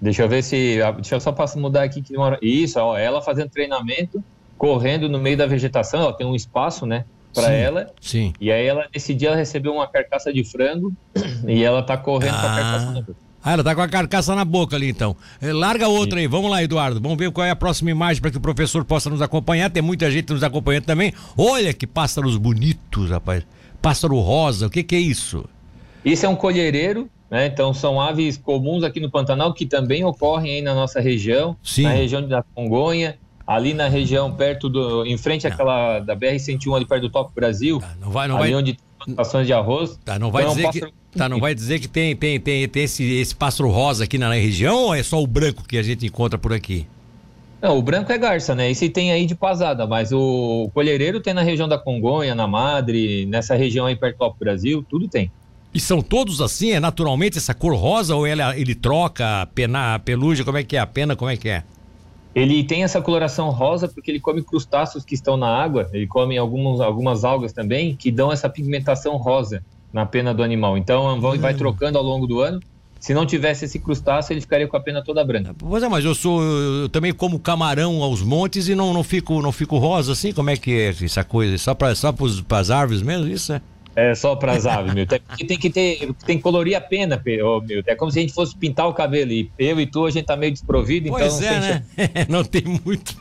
Deixa 0.00 0.22
eu 0.22 0.28
ver 0.28 0.42
se. 0.42 0.78
Deixa 0.96 1.14
eu 1.14 1.20
só 1.20 1.30
passar, 1.30 1.60
mudar 1.60 1.84
aqui. 1.84 2.02
Que 2.02 2.14
Isso, 2.42 2.80
ó, 2.80 2.98
ela 2.98 3.22
fazendo 3.22 3.50
treinamento, 3.50 4.22
correndo 4.58 5.08
no 5.08 5.18
meio 5.20 5.36
da 5.36 5.46
vegetação, 5.46 6.00
ela 6.00 6.12
tem 6.12 6.26
um 6.26 6.34
espaço, 6.34 6.84
né? 6.84 7.04
Para 7.32 7.52
ela. 7.52 7.86
Sim. 8.00 8.32
E 8.40 8.50
aí 8.50 8.66
ela, 8.66 8.88
nesse 8.92 9.14
dia, 9.14 9.28
ela 9.28 9.36
recebeu 9.36 9.72
uma 9.72 9.86
carcaça 9.86 10.32
de 10.32 10.42
frango 10.44 10.92
e 11.46 11.62
ela 11.62 11.82
tá 11.82 11.96
correndo 11.96 12.34
ah. 12.34 12.40
com 12.40 12.46
a 12.46 12.54
carcaça 12.54 12.90
na 12.90 13.00
boca. 13.00 13.16
Ah, 13.44 13.52
ela 13.52 13.64
tá 13.64 13.74
com 13.74 13.80
a 13.80 13.88
carcaça 13.88 14.34
na 14.34 14.44
boca 14.44 14.76
ali 14.76 14.88
então. 14.88 15.16
Eh, 15.40 15.52
larga 15.52 15.88
outra 15.88 16.20
aí, 16.20 16.26
vamos 16.28 16.50
lá, 16.50 16.62
Eduardo. 16.62 17.00
Vamos 17.00 17.18
ver 17.18 17.30
qual 17.32 17.44
é 17.44 17.50
a 17.50 17.56
próxima 17.56 17.90
imagem 17.90 18.22
para 18.22 18.30
que 18.30 18.36
o 18.38 18.40
professor 18.40 18.84
possa 18.84 19.10
nos 19.10 19.20
acompanhar. 19.20 19.68
Tem 19.68 19.82
muita 19.82 20.10
gente 20.10 20.32
nos 20.32 20.44
acompanhando 20.44 20.84
também. 20.84 21.12
Olha 21.36 21.72
que 21.72 21.86
pássaros 21.86 22.36
bonitos, 22.36 23.10
rapaz. 23.10 23.44
Pássaro 23.80 24.18
rosa, 24.20 24.68
o 24.68 24.70
que, 24.70 24.84
que 24.84 24.94
é 24.94 25.00
isso? 25.00 25.44
Isso 26.04 26.24
é 26.24 26.28
um 26.28 26.36
colhereiro, 26.36 27.08
né? 27.28 27.46
Então 27.46 27.74
são 27.74 28.00
aves 28.00 28.36
comuns 28.36 28.84
aqui 28.84 29.00
no 29.00 29.10
Pantanal 29.10 29.52
que 29.52 29.66
também 29.66 30.04
ocorrem 30.04 30.54
aí 30.54 30.62
na 30.62 30.74
nossa 30.74 31.00
região, 31.00 31.56
Sim. 31.62 31.82
na 31.82 31.90
região 31.90 32.26
da 32.26 32.44
Congonha, 32.54 33.18
ali 33.46 33.74
na 33.74 33.88
região 33.88 34.32
perto 34.32 34.68
do, 34.68 35.04
em 35.04 35.16
frente 35.18 35.46
àquela 35.46 35.98
da 35.98 36.14
BR 36.14 36.38
101 36.38 36.74
ali 36.76 36.86
perto 36.86 37.02
do 37.02 37.10
Top 37.10 37.32
Brasil. 37.34 37.82
Não 38.00 38.10
vai, 38.10 38.28
não 38.28 38.36
ali 38.36 38.52
vai. 38.52 38.60
onde 38.60 38.78
plantações 39.04 39.46
de 39.46 39.52
arroz. 39.52 39.98
Tá, 40.04 40.18
não 40.18 40.30
vai 40.30 40.42
Então, 40.42 40.54
dizer 40.54 40.66
pássaro- 40.66 40.92
que 41.12 41.18
tá, 41.18 41.28
não 41.28 41.38
vai 41.40 41.54
dizer 41.54 41.78
que 41.80 41.88
tem 41.88 42.14
tem 42.16 42.38
tem, 42.40 42.68
tem 42.68 42.84
esse, 42.84 43.04
esse 43.04 43.34
pássaro 43.34 43.68
rosa 43.70 44.04
aqui 44.04 44.18
na 44.18 44.32
região 44.32 44.84
ou 44.84 44.94
é 44.94 45.02
só 45.02 45.22
o 45.22 45.26
branco 45.26 45.64
que 45.66 45.76
a 45.78 45.82
gente 45.82 46.06
encontra 46.06 46.38
por 46.38 46.52
aqui? 46.52 46.86
Não, 47.60 47.78
o 47.78 47.82
branco 47.82 48.10
é 48.10 48.18
garça, 48.18 48.54
né? 48.56 48.68
Esse 48.70 48.88
tem 48.88 49.12
aí 49.12 49.24
de 49.24 49.36
pasada, 49.36 49.86
mas 49.86 50.10
o 50.12 50.68
colhereiro 50.74 51.20
tem 51.20 51.32
na 51.32 51.42
região 51.42 51.68
da 51.68 51.78
Congonha, 51.78 52.34
na 52.34 52.46
Madre, 52.48 53.24
nessa 53.26 53.54
região 53.54 53.86
aí 53.86 53.94
perto 53.94 54.18
do 54.18 54.34
Brasil, 54.38 54.84
tudo 54.90 55.06
tem. 55.06 55.30
E 55.72 55.78
são 55.78 56.02
todos 56.02 56.40
assim? 56.40 56.72
É 56.72 56.80
naturalmente 56.80 57.38
essa 57.38 57.54
cor 57.54 57.74
rosa 57.76 58.16
ou 58.16 58.26
ela, 58.26 58.56
ele 58.58 58.74
troca 58.74 59.42
a, 59.42 59.46
pena, 59.46 59.94
a 59.94 59.98
pelugem? 59.98 60.44
Como 60.44 60.58
é 60.58 60.64
que 60.64 60.76
é? 60.76 60.80
A 60.80 60.86
pena, 60.86 61.14
como 61.14 61.30
é 61.30 61.36
que 61.36 61.48
é? 61.48 61.62
Ele 62.34 62.64
tem 62.64 62.82
essa 62.82 63.00
coloração 63.00 63.50
rosa 63.50 63.88
porque 63.88 64.10
ele 64.10 64.20
come 64.20 64.42
crustáceos 64.42 65.04
que 65.04 65.14
estão 65.14 65.36
na 65.36 65.48
água, 65.48 65.88
ele 65.92 66.06
come 66.06 66.38
alguns, 66.38 66.80
algumas 66.80 67.24
algas 67.24 67.52
também 67.52 67.94
que 67.94 68.10
dão 68.10 68.32
essa 68.32 68.48
pigmentação 68.48 69.16
rosa 69.16 69.62
na 69.92 70.06
pena 70.06 70.32
do 70.32 70.42
animal. 70.42 70.78
Então 70.78 71.20
vai, 71.20 71.38
vai 71.38 71.54
trocando 71.54 71.98
ao 71.98 72.04
longo 72.04 72.26
do 72.26 72.40
ano. 72.40 72.60
Se 72.98 73.12
não 73.12 73.26
tivesse 73.26 73.64
esse 73.64 73.80
crustáceo, 73.80 74.32
ele 74.32 74.40
ficaria 74.40 74.68
com 74.68 74.76
a 74.76 74.80
pena 74.80 75.02
toda 75.02 75.24
branca. 75.24 75.52
Pois 75.58 75.82
é, 75.82 75.88
mas 75.88 76.04
eu 76.04 76.14
sou. 76.14 76.40
Eu 76.40 76.88
também 76.88 77.12
como 77.12 77.36
camarão 77.38 78.00
aos 78.00 78.22
montes 78.22 78.68
e 78.68 78.76
não, 78.76 78.94
não, 78.94 79.02
fico, 79.02 79.42
não 79.42 79.50
fico 79.50 79.76
rosa 79.76 80.12
assim? 80.12 80.32
Como 80.32 80.48
é 80.48 80.56
que 80.56 80.70
é 80.70 80.88
essa 81.04 81.24
coisa? 81.24 81.58
Só 81.58 81.74
para 81.74 81.96
só 81.96 82.14
as 82.50 82.70
árvores 82.70 83.02
mesmo, 83.02 83.26
isso 83.26 83.52
é? 83.52 83.60
É 83.94 84.14
só 84.14 84.34
para 84.34 84.52
as 84.52 84.66
aves, 84.66 84.94
meu. 84.94 85.06
Porque 85.06 85.44
tem 85.44 85.58
que 85.58 85.68
ter, 85.68 86.12
tem 86.24 86.36
que 86.38 86.42
colorir 86.42 86.74
a 86.74 86.80
pena, 86.80 87.20
meu. 87.24 87.62
É 87.86 87.94
como 87.94 88.10
se 88.10 88.18
a 88.18 88.22
gente 88.22 88.32
fosse 88.32 88.56
pintar 88.56 88.88
o 88.88 88.94
cabelo. 88.94 89.30
E 89.32 89.50
eu 89.58 89.78
e 89.78 89.86
tu, 89.86 90.06
a 90.06 90.10
gente 90.10 90.24
tá 90.24 90.36
meio 90.36 90.52
desprovido, 90.52 91.10
pois 91.10 91.40
então. 91.40 91.52
É, 91.52 91.60
né? 91.60 91.84
não 92.28 92.42
tem 92.42 92.62
muito. 92.64 93.16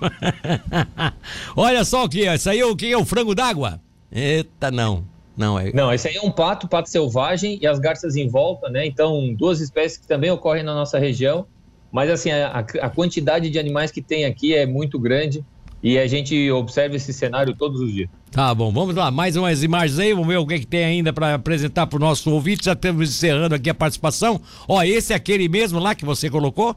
Olha 1.56 1.84
só 1.84 2.06
o 2.06 2.10
que 2.10 2.26
é. 2.26 2.36
Isso 2.36 2.50
aí 2.50 2.60
é 2.60 2.66
o 2.66 2.76
que 2.76 2.92
é 2.92 2.98
o 2.98 3.04
frango 3.04 3.36
d'água? 3.36 3.82
Eita, 4.12 4.72
não. 4.72 5.06
Não, 5.36 5.60
é... 5.60 5.72
não, 5.72 5.94
esse 5.94 6.08
aí 6.08 6.16
é 6.18 6.22
um 6.22 6.32
pato, 6.32 6.68
pato 6.68 6.90
selvagem 6.90 7.58
e 7.62 7.66
as 7.66 7.80
garças 7.80 8.16
em 8.16 8.28
volta, 8.28 8.70
né? 8.70 8.86
Então, 8.86 9.34
duas 9.34 9.60
espécies 9.60 9.98
que 9.98 10.08
também 10.08 10.30
ocorrem 10.30 10.64
na 10.64 10.74
nossa 10.74 11.00
região. 11.00 11.46
Mas, 11.92 12.10
assim, 12.10 12.32
a, 12.32 12.60
a 12.60 12.90
quantidade 12.90 13.50
de 13.50 13.60
animais 13.60 13.92
que 13.92 14.02
tem 14.02 14.24
aqui 14.24 14.54
é 14.56 14.66
muito 14.66 14.98
grande 14.98 15.44
e 15.84 15.98
a 15.98 16.08
gente 16.08 16.52
observa 16.52 16.96
esse 16.96 17.12
cenário 17.12 17.56
todos 17.56 17.82
os 17.82 17.92
dias. 17.92 18.10
Tá 18.32 18.54
bom, 18.54 18.72
vamos 18.72 18.96
lá, 18.96 19.10
mais 19.12 19.36
umas 19.36 19.64
imagens 19.64 20.00
aí, 20.00 20.14
vamos 20.14 20.28
ver 20.28 20.38
o 20.38 20.46
que, 20.46 20.54
é 20.54 20.60
que 20.60 20.68
tem 20.68 20.84
ainda 20.84 21.12
para 21.12 21.36
apresentar 21.36 21.88
para 21.88 21.98
o 21.98 22.00
nosso 22.00 22.32
ouvinte. 22.32 22.66
Já 22.66 22.74
estamos 22.74 23.10
encerrando 23.10 23.56
aqui 23.56 23.70
a 23.70 23.74
participação. 23.74 24.40
Ó, 24.68 24.82
esse 24.84 25.12
é 25.12 25.16
aquele 25.16 25.50
mesmo 25.50 25.80
lá 25.80 25.96
que 25.96 26.06
você 26.06 26.30
colocou? 26.30 26.76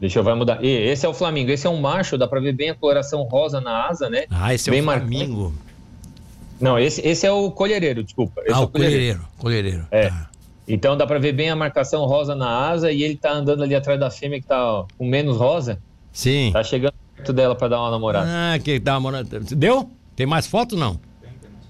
Deixa 0.00 0.18
eu 0.18 0.24
vai 0.24 0.34
mudar. 0.34 0.64
E, 0.64 0.68
esse 0.68 1.04
é 1.04 1.08
o 1.08 1.14
Flamingo, 1.14 1.50
esse 1.50 1.66
é 1.66 1.70
um 1.70 1.80
macho, 1.80 2.16
dá 2.16 2.26
para 2.26 2.40
ver 2.40 2.54
bem 2.54 2.70
a 2.70 2.74
coloração 2.74 3.22
rosa 3.24 3.60
na 3.60 3.86
asa, 3.86 4.08
né? 4.08 4.24
Ah, 4.30 4.54
esse 4.54 4.70
bem 4.70 4.80
é 4.80 4.82
o 4.82 4.84
Flamingo. 4.86 5.42
Marcante. 5.42 5.70
Não, 6.60 6.78
esse, 6.78 7.06
esse 7.06 7.26
é 7.26 7.32
o 7.32 7.50
colhereiro, 7.50 8.02
desculpa. 8.02 8.40
Esse 8.42 8.54
ah, 8.54 8.60
é 8.60 8.64
o 8.64 8.68
colhereiro, 8.68 9.20
colhereiro. 9.38 9.86
É. 9.90 10.08
Tá. 10.08 10.30
Então 10.66 10.96
dá 10.96 11.06
para 11.06 11.18
ver 11.18 11.32
bem 11.32 11.50
a 11.50 11.56
marcação 11.56 12.04
rosa 12.06 12.34
na 12.34 12.68
asa 12.68 12.92
e 12.92 13.02
ele 13.02 13.16
tá 13.16 13.32
andando 13.32 13.62
ali 13.62 13.74
atrás 13.74 13.98
da 13.98 14.10
fêmea 14.10 14.40
que 14.40 14.46
tá 14.46 14.84
com 14.96 15.06
menos 15.06 15.36
rosa. 15.36 15.80
Sim. 16.12 16.50
Tá 16.52 16.62
chegando 16.62 16.94
perto 17.20 17.32
dela 17.32 17.54
para 17.54 17.68
dar 17.68 17.80
uma 17.80 17.90
namorada. 17.90 18.26
Ah, 18.28 18.58
que 18.58 18.78
dá 18.78 18.98
uma 18.98 19.12
namorada. 19.12 19.40
Deu? 19.54 19.90
Tem 20.16 20.26
mais 20.26 20.46
foto 20.46 20.76
não? 20.76 20.98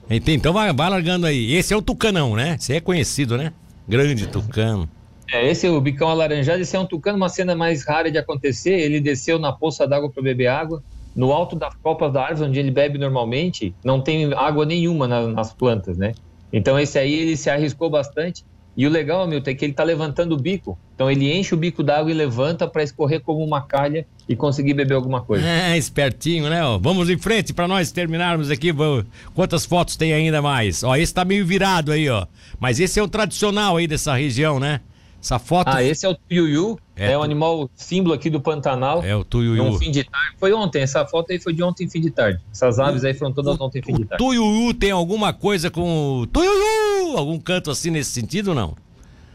Tem, 0.09 0.35
então 0.35 0.53
vai, 0.53 0.73
vai 0.73 0.91
largando 0.91 1.27
aí. 1.27 1.55
Esse 1.55 1.75
é 1.75 1.77
o 1.77 1.83
tucanão, 1.83 2.35
né? 2.35 2.57
Esse 2.59 2.75
é 2.75 2.81
conhecido, 2.81 3.37
né? 3.37 3.53
Grande 3.87 4.27
tucano. 4.27 4.89
É, 5.31 5.49
esse 5.49 5.67
é 5.67 5.71
o 5.71 5.81
bicão 5.81 6.09
alaranjado, 6.09 6.61
esse 6.61 6.75
é 6.75 6.81
um 6.81 6.87
tucano, 6.87 7.17
uma 7.17 7.29
cena 7.29 7.55
mais 7.55 7.85
rara 7.85 8.11
de 8.11 8.19
acontecer. 8.19 8.73
Ele 8.73 9.01
desceu 9.01 9.39
na 9.39 9.53
poça 9.53 9.87
d'água 9.87 10.11
para 10.11 10.23
beber 10.23 10.49
água 10.49 10.83
no 11.15 11.33
alto 11.33 11.55
das 11.57 11.75
copas 11.77 12.13
da 12.13 12.23
árvore 12.23 12.49
onde 12.49 12.59
ele 12.59 12.71
bebe 12.71 12.97
normalmente, 12.97 13.75
não 13.85 14.01
tem 14.01 14.33
água 14.33 14.65
nenhuma 14.65 15.09
na, 15.09 15.27
nas 15.27 15.53
plantas, 15.53 15.97
né? 15.97 16.13
Então 16.53 16.79
esse 16.79 16.99
aí 16.99 17.13
ele 17.13 17.37
se 17.37 17.51
arriscou 17.51 17.91
bastante. 17.91 18.45
E 18.77 18.87
o 18.87 18.91
legal, 18.91 19.27
Milton, 19.27 19.51
é 19.51 19.55
que 19.55 19.65
ele 19.65 19.73
está 19.73 19.83
levantando 19.83 20.35
o 20.35 20.37
bico. 20.37 20.79
Então 20.95 21.11
ele 21.11 21.33
enche 21.33 21.55
o 21.55 21.57
bico 21.57 21.83
d'água 21.83 22.11
e 22.11 22.15
levanta 22.15 22.69
para 22.69 22.83
escorrer 22.83 23.21
como 23.21 23.45
uma 23.45 23.61
calha 23.63 24.07
e 24.29 24.37
conseguir 24.37 24.75
beber 24.75 24.95
alguma 24.95 25.21
coisa. 25.21 25.47
É, 25.47 25.77
espertinho, 25.77 26.49
né? 26.49 26.65
Ó, 26.65 26.79
vamos 26.79 27.11
em 27.11 27.19
frente 27.19 27.53
para 27.53 27.67
nós 27.67 27.91
terminarmos 27.91 28.51
aqui. 28.51 28.71
Vamos... 28.71 29.05
Quantas 29.35 29.65
fotos 29.65 29.97
tem 29.97 30.13
ainda 30.13 30.41
mais? 30.41 30.83
Ó, 30.85 30.95
esse 30.95 31.05
está 31.05 31.25
meio 31.25 31.45
virado 31.45 31.91
aí, 31.91 32.09
ó. 32.09 32.27
Mas 32.59 32.79
esse 32.79 33.01
é 33.01 33.03
o 33.03 33.09
tradicional 33.09 33.77
aí 33.77 33.87
dessa 33.87 34.15
região, 34.15 34.61
né? 34.61 34.81
Essa 35.23 35.39
foto. 35.39 35.69
Ah, 35.69 35.83
esse 35.83 36.07
é 36.07 36.09
o 36.09 36.15
tuiuiu, 36.15 36.79
é, 36.97 37.13
é 37.13 37.19
um 37.19 37.23
animal 37.23 37.69
símbolo 37.75 38.15
aqui 38.15 38.31
do 38.31 38.41
Pantanal. 38.41 39.05
É 39.05 39.15
o 39.15 39.23
tuiuiu. 39.23 39.65
Um 39.65 39.79
fim 39.79 39.91
de 39.91 40.03
tarde. 40.03 40.37
Foi 40.39 40.53
ontem, 40.55 40.81
essa 40.81 41.07
foto 41.07 41.31
aí 41.31 41.39
foi 41.39 41.53
de 41.53 41.63
ontem 41.63 41.89
fim 41.89 42.01
de 42.01 42.11
tarde. 42.11 42.41
Essas 42.51 42.79
aves 42.79 43.05
aí 43.05 43.13
foram 43.13 43.31
todas 43.31 43.59
o, 43.59 43.63
ontem 43.63 43.83
fim 43.83 43.95
de 43.95 44.07
tarde. 44.07 44.25
Tuiuiu 44.25 44.73
tem 44.73 44.91
alguma 44.91 45.35
coisa 45.35 45.71
com 45.71 46.27
tuiuiu? 46.33 46.70
Algum 47.17 47.39
canto 47.39 47.71
assim 47.71 47.91
nesse 47.91 48.11
sentido 48.11 48.49
ou 48.49 48.55
não? 48.55 48.77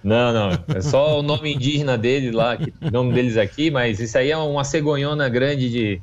Não, 0.05 0.31
não. 0.31 0.63
É 0.75 0.81
só 0.81 1.19
o 1.19 1.23
nome 1.23 1.55
indígena 1.55 1.97
dele 1.97 2.29
lá, 2.29 2.55
o 2.79 2.91
nome 2.91 3.11
deles 3.11 3.38
aqui, 3.38 3.71
mas 3.71 3.99
isso 3.99 4.15
aí 4.15 4.29
é 4.29 4.38
uma 4.38 4.63
cegonhona 4.63 5.27
grande 5.27 5.67
de 5.67 6.01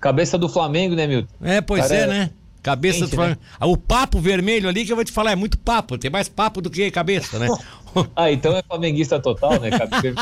cabeça 0.00 0.38
do 0.38 0.48
Flamengo, 0.48 0.94
né, 0.94 1.06
Milton? 1.06 1.28
É, 1.42 1.60
pois 1.60 1.82
Cara, 1.82 1.94
é, 1.94 2.06
né? 2.06 2.30
Cabeça 2.62 3.00
Gente, 3.00 3.10
do 3.10 3.16
Flamengo. 3.16 3.38
Né? 3.60 3.66
O 3.66 3.76
papo 3.76 4.18
vermelho 4.20 4.70
ali 4.70 4.86
que 4.86 4.90
eu 4.90 4.96
vou 4.96 5.04
te 5.04 5.12
falar 5.12 5.32
é 5.32 5.36
muito 5.36 5.58
papo, 5.58 5.98
tem 5.98 6.10
mais 6.10 6.30
papo 6.30 6.62
do 6.62 6.70
que 6.70 6.90
cabeça, 6.90 7.38
né? 7.38 7.46
ah, 8.16 8.32
então 8.32 8.56
é 8.56 8.62
flamenguista 8.62 9.20
total, 9.20 9.60
né? 9.60 9.68
Cabeça... 9.70 10.16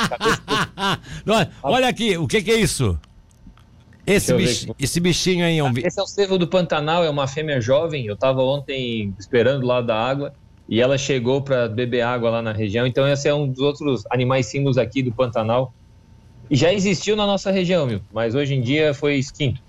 Olha 1.62 1.86
aqui, 1.86 2.18
o 2.18 2.26
que, 2.26 2.42
que 2.42 2.50
é 2.50 2.56
isso? 2.56 2.98
Esse, 4.04 4.34
bich... 4.34 4.70
esse 4.78 4.98
bichinho 4.98 5.46
aí 5.46 5.56
é 5.56 5.64
um. 5.64 5.72
Esse 5.78 6.00
é 6.00 6.02
o 6.02 6.06
cervo 6.06 6.36
do 6.36 6.48
Pantanal, 6.48 7.04
é 7.04 7.08
uma 7.08 7.26
fêmea 7.26 7.60
jovem. 7.60 8.04
Eu 8.06 8.14
estava 8.14 8.42
ontem 8.42 9.14
esperando 9.18 9.64
lá 9.64 9.80
da 9.80 9.96
água 9.96 10.34
e 10.74 10.80
ela 10.80 10.98
chegou 10.98 11.40
para 11.40 11.68
beber 11.68 12.00
água 12.00 12.30
lá 12.30 12.42
na 12.42 12.50
região. 12.50 12.84
Então, 12.84 13.06
esse 13.06 13.28
é 13.28 13.32
um 13.32 13.46
dos 13.46 13.60
outros 13.60 14.02
animais 14.10 14.46
símbolos 14.46 14.76
aqui 14.76 15.04
do 15.04 15.12
Pantanal. 15.12 15.72
E 16.50 16.56
já 16.56 16.72
existiu 16.72 17.14
na 17.14 17.24
nossa 17.24 17.52
região, 17.52 17.86
meu, 17.86 18.00
mas 18.12 18.34
hoje 18.34 18.54
em 18.54 18.60
dia 18.60 18.92
foi 18.92 19.14
extinto. 19.14 19.62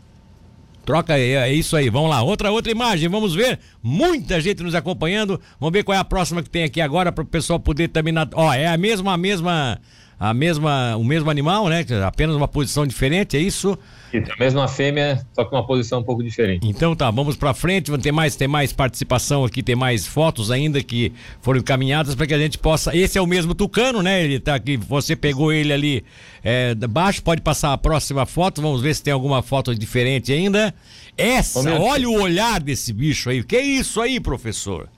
Troca 0.84 1.14
aí, 1.14 1.34
é 1.34 1.54
isso 1.54 1.76
aí. 1.76 1.92
Vamos 1.92 2.10
lá, 2.10 2.24
outra 2.24 2.50
outra 2.50 2.72
imagem, 2.72 3.08
vamos 3.08 3.36
ver. 3.36 3.60
Muita 3.84 4.42
gente 4.42 4.64
nos 4.64 4.74
acompanhando. 4.74 5.40
Vamos 5.60 5.74
ver 5.74 5.84
qual 5.84 5.96
é 5.96 6.00
a 6.00 6.04
próxima 6.04 6.42
que 6.42 6.50
tem 6.50 6.64
aqui 6.64 6.82
agora 6.82 7.12
para 7.12 7.24
o 7.24 7.28
pessoal 7.28 7.60
poder 7.60 7.88
terminar. 7.90 8.28
Ó, 8.34 8.52
é 8.52 8.66
a 8.66 8.76
mesma 8.76 9.14
a 9.14 9.18
mesma 9.18 9.80
a 10.20 10.34
mesma 10.34 10.96
o 10.96 11.04
mesmo 11.04 11.30
animal, 11.30 11.68
né? 11.68 11.86
Apenas 12.06 12.36
uma 12.36 12.48
posição 12.48 12.86
diferente, 12.86 13.36
é 13.36 13.40
isso? 13.40 13.78
A 14.14 14.40
mesma 14.40 14.68
fêmea, 14.68 15.26
só 15.34 15.44
com 15.44 15.58
uma 15.58 15.68
posição 15.68 16.00
um 16.00 16.04
pouco 16.04 16.24
diferente. 16.24 16.66
Então 16.66 16.96
tá, 16.96 17.12
vamos 17.12 17.36
para 17.36 17.54
frente, 17.54 17.92
vamos 17.92 18.04
ter 18.04 18.14
mais, 18.14 18.36
ter 18.36 18.48
mais 18.48 18.72
participação 18.72 19.44
aqui, 19.44 19.62
tem 19.62 19.76
mais 19.76 20.08
fotos 20.08 20.52
ainda 20.52 20.82
que 20.82 21.12
foram 21.42 21.60
encaminhadas 21.60 22.16
para 22.16 22.26
que 22.26 22.34
a 22.34 22.38
gente 22.38 22.58
possa. 22.58 22.96
Esse 22.96 23.18
é 23.18 23.22
o 23.22 23.28
mesmo 23.28 23.54
tucano, 23.54 24.02
né? 24.02 24.24
Ele 24.24 24.40
tá 24.40 24.56
aqui, 24.56 24.78
você 24.78 25.16
pegou 25.16 25.52
ele 25.52 25.74
ali 25.74 26.06
é, 26.44 26.74
baixo, 26.76 27.22
pode 27.22 27.42
passar 27.42 27.74
a 27.74 27.78
próxima 27.78 28.26
foto, 28.26 28.62
vamos 28.62 28.82
ver 28.82 28.96
se 28.96 29.04
tem 29.04 29.14
alguma 29.14 29.42
foto 29.42 29.76
diferente 29.76 30.32
ainda. 30.32 30.74
Essa, 31.18 31.60
olha 31.80 32.10
o 32.10 32.22
olhar 32.22 32.62
desse 32.62 32.94
bicho 32.94 33.30
aí. 33.30 33.44
Que 33.44 33.58
é 33.58 33.62
isso 33.62 34.00
aí, 34.00 34.20
professor? 34.20 34.90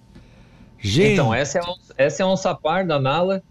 Gente. 0.79 1.13
Então, 1.13 1.33
essa 1.33 1.59
é, 1.59 1.61
essa 1.97 2.21
é 2.21 2.23
a 2.23 2.27
onça 2.27 2.53
parda, 2.53 2.99
Nala. 2.99 3.43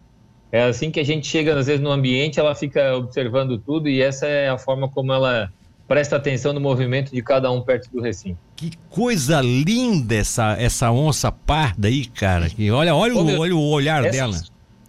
É 0.57 0.63
assim 0.63 0.91
que 0.91 0.99
a 0.99 1.05
gente 1.05 1.27
chega, 1.27 1.55
às 1.55 1.67
vezes, 1.67 1.83
no 1.83 1.91
ambiente, 1.91 2.41
ela 2.41 2.55
fica 2.55 2.97
observando 2.97 3.59
tudo 3.59 3.91
e 3.91 4.01
essa 4.01 4.27
é 4.27 4.49
a 4.49 4.57
forma 4.57 4.89
como 4.89 5.13
ela 5.13 5.53
presta 5.87 6.17
atenção 6.17 6.55
no 6.55 6.61
movimento 6.61 7.13
de 7.13 7.21
cada 7.21 7.53
um 7.53 7.61
perto 7.61 7.91
do 7.93 8.01
recinto. 8.01 8.39
Que 8.57 8.71
coisa 8.89 9.43
linda 9.43 10.15
essa, 10.15 10.57
essa 10.59 10.91
onça 10.91 11.31
parda 11.31 11.89
aí, 11.89 12.07
cara. 12.07 12.49
Que 12.49 12.71
olha, 12.71 12.95
olha, 12.95 13.15
Ô, 13.15 13.21
o, 13.21 13.25
meu, 13.27 13.41
olha 13.41 13.55
o 13.55 13.69
olhar 13.69 14.03
essa, 14.03 14.17
dela. 14.17 14.41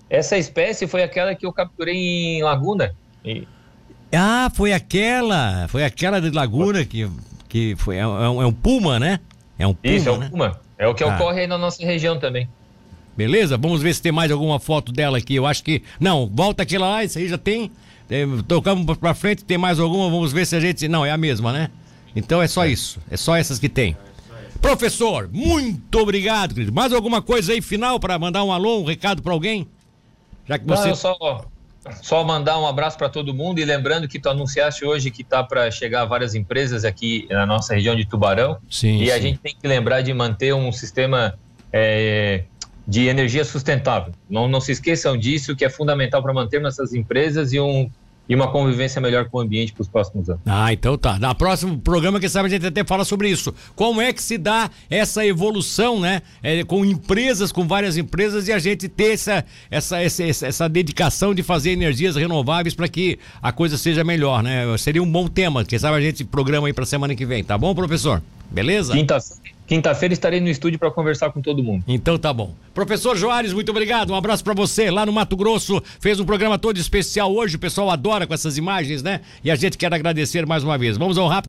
Essa 0.10 0.38
espécie 0.38 0.88
foi 0.88 1.04
aquela 1.04 1.36
que 1.36 1.46
eu 1.46 1.52
capturei 1.52 1.98
em 1.98 2.44
Laguna. 2.44 2.96
E... 3.26 3.46
Ah, 4.14 4.50
foi 4.54 4.72
aquela. 4.72 5.68
Foi 5.68 5.84
aquela 5.84 6.22
de 6.22 6.30
Laguna 6.30 6.86
que, 6.86 7.12
que 7.50 7.76
foi. 7.76 7.98
É 7.98 8.08
um, 8.08 8.42
é 8.42 8.46
um 8.46 8.54
puma, 8.54 9.02
né? 9.02 9.20
É 9.60 9.68
um 9.68 9.74
puma. 9.74 9.94
Isso, 9.94 10.08
é 10.08 10.12
um 10.14 10.18
né? 10.18 10.30
puma. 10.30 10.62
É 10.78 10.88
o 10.88 10.96
que 10.96 11.04
ah. 11.04 11.08
ocorre 11.08 11.42
aí 11.42 11.48
na 11.48 11.58
nossa 11.58 11.86
região 11.86 12.18
também. 12.18 12.48
Beleza? 13.18 13.58
Vamos 13.58 13.82
ver 13.82 13.96
se 13.96 14.02
tem 14.02 14.12
mais 14.12 14.32
alguma 14.32 14.60
foto 14.60 14.92
dela 14.92 15.18
aqui. 15.18 15.34
Eu 15.34 15.48
acho 15.48 15.64
que. 15.64 15.82
Não, 16.00 16.30
volta 16.32 16.62
aquela 16.62 16.88
lá, 16.88 17.04
isso 17.04 17.18
aí 17.18 17.28
já 17.28 17.38
tem. 17.38 17.72
Tocamos 18.48 18.98
pra 18.98 19.16
frente, 19.16 19.44
tem 19.44 19.58
mais 19.58 19.80
alguma, 19.80 20.10
vamos 20.10 20.32
ver 20.32 20.46
se 20.46 20.56
a 20.56 20.60
gente. 20.60 20.88
Não, 20.88 21.04
é 21.04 21.10
a 21.10 21.18
mesma, 21.18 21.52
né? 21.52 21.72
Então 22.16 22.42
é 22.42 22.48
só 22.48 22.64
é. 22.64 22.70
isso. 22.70 23.00
É 23.10 23.18
só 23.18 23.36
essas 23.36 23.58
que 23.58 23.68
tem. 23.68 23.98
Professor, 24.62 25.30
muito 25.32 26.00
obrigado, 26.00 26.54
querido. 26.54 26.74
Mais 26.74 26.94
alguma 26.94 27.22
coisa 27.22 27.54
aí 27.54 27.62
final 27.62 28.00
para 28.00 28.18
mandar 28.20 28.44
um 28.44 28.52
alô, 28.52 28.82
um 28.82 28.86
recado 28.86 29.22
para 29.22 29.34
alguém? 29.34 29.68
Já 30.48 30.60
que 30.60 30.66
você. 30.66 30.90
Não, 30.90 30.96
só, 30.96 31.46
só 32.02 32.24
mandar 32.24 32.60
um 32.60 32.68
abraço 32.68 32.98
para 32.98 33.10
todo 33.10 33.34
mundo 33.34 33.60
e 33.60 33.66
lembrando 33.66 34.08
que 34.08 34.20
tu 34.20 34.30
anunciaste 34.30 34.86
hoje 34.86 35.10
que 35.10 35.24
tá 35.24 35.44
para 35.44 35.70
chegar 35.72 36.06
várias 36.06 36.36
empresas 36.36 36.86
aqui 36.86 37.28
na 37.30 37.46
nossa 37.46 37.74
região 37.74 37.96
de 37.96 38.06
Tubarão. 38.06 38.58
Sim. 38.70 39.02
E 39.02 39.08
sim. 39.08 39.12
a 39.12 39.20
gente 39.20 39.40
tem 39.40 39.56
que 39.60 39.68
lembrar 39.68 40.02
de 40.02 40.14
manter 40.14 40.54
um 40.54 40.72
sistema 40.72 41.38
é, 41.74 42.44
de 42.88 43.08
energia 43.08 43.44
sustentável. 43.44 44.14
Não, 44.30 44.48
não 44.48 44.62
se 44.62 44.72
esqueçam 44.72 45.18
disso, 45.18 45.56
que 45.56 45.66
é 45.66 45.70
fundamental 45.70 46.24
para 46.24 46.34
mantermos 46.34 46.74
essas 46.74 46.94
empresas 46.94 47.52
e, 47.52 47.60
um, 47.60 47.90
e 48.30 48.34
uma 48.34 48.50
convivência 48.50 49.02
melhor 49.02 49.26
com 49.26 49.40
o 49.40 49.42
ambiente 49.42 49.74
para 49.74 49.82
os 49.82 49.90
próximos 49.90 50.30
anos. 50.30 50.42
Ah, 50.46 50.72
então 50.72 50.98
tá. 50.98 51.20
Na 51.20 51.36
próximo 51.36 51.78
programa, 51.78 52.18
quem 52.18 52.30
sabe 52.30 52.48
a 52.48 52.50
gente 52.50 52.66
até 52.66 52.86
fala 52.86 53.04
sobre 53.04 53.30
isso. 53.30 53.54
Como 53.76 54.02
é 54.02 54.14
que 54.14 54.24
se 54.24 54.38
dá 54.38 54.72
essa 54.90 55.26
evolução, 55.26 56.00
né? 56.00 56.22
É, 56.42 56.64
com 56.64 56.86
empresas, 56.86 57.52
com 57.52 57.68
várias 57.68 57.98
empresas 57.98 58.48
e 58.48 58.54
a 58.54 58.60
gente 58.60 58.88
ter 58.88 59.12
essa, 59.16 59.44
essa, 59.70 60.02
essa, 60.02 60.24
essa 60.24 60.70
dedicação 60.70 61.36
de 61.36 61.44
fazer 61.44 61.72
energias 61.72 62.16
renováveis 62.16 62.74
para 62.74 62.88
que 62.88 63.20
a 63.42 63.52
coisa 63.52 63.78
seja 63.78 64.02
melhor, 64.06 64.42
né? 64.42 64.64
Seria 64.78 65.04
um 65.04 65.12
bom 65.12 65.28
tema. 65.28 65.66
Quem 65.66 65.78
sabe 65.78 65.98
a 65.98 66.02
gente 66.02 66.24
programa 66.24 66.68
aí 66.68 66.74
para 66.74 66.86
semana 66.86 67.14
que 67.14 67.26
vem, 67.26 67.44
tá 67.44 67.58
bom, 67.58 67.76
professor? 67.76 68.24
Beleza? 68.50 68.94
Quinta, 68.94 69.20
Quinta-feira 69.68 70.14
estarei 70.14 70.40
no 70.40 70.48
estúdio 70.48 70.80
para 70.80 70.90
conversar 70.90 71.30
com 71.32 71.42
todo 71.42 71.62
mundo. 71.62 71.84
Então 71.88 72.18
tá 72.18 72.32
bom. 72.32 72.56
Professor 72.74 73.18
Joares, 73.18 73.52
muito 73.52 73.70
obrigado. 73.70 74.12
Um 74.12 74.16
abraço 74.16 74.44
para 74.44 74.54
você. 74.54 74.90
Lá 74.90 75.06
no 75.06 75.12
Mato 75.12 75.36
Grosso, 75.36 75.84
fez 76.00 76.20
um 76.20 76.26
programa 76.26 76.58
todo 76.58 76.78
especial 76.78 77.36
hoje. 77.36 77.58
O 77.58 77.60
pessoal 77.60 77.90
adora 77.90 78.26
com 78.26 78.34
essas 78.34 78.58
imagens, 78.58 79.04
né? 79.04 79.20
E 79.44 79.52
a 79.52 79.56
gente 79.56 79.78
quer 79.78 79.94
agradecer 79.94 80.46
mais 80.46 80.64
uma 80.64 80.78
vez. 80.78 80.98
Vamos 80.98 81.18
ao 81.18 81.28
rápido. 81.28 81.46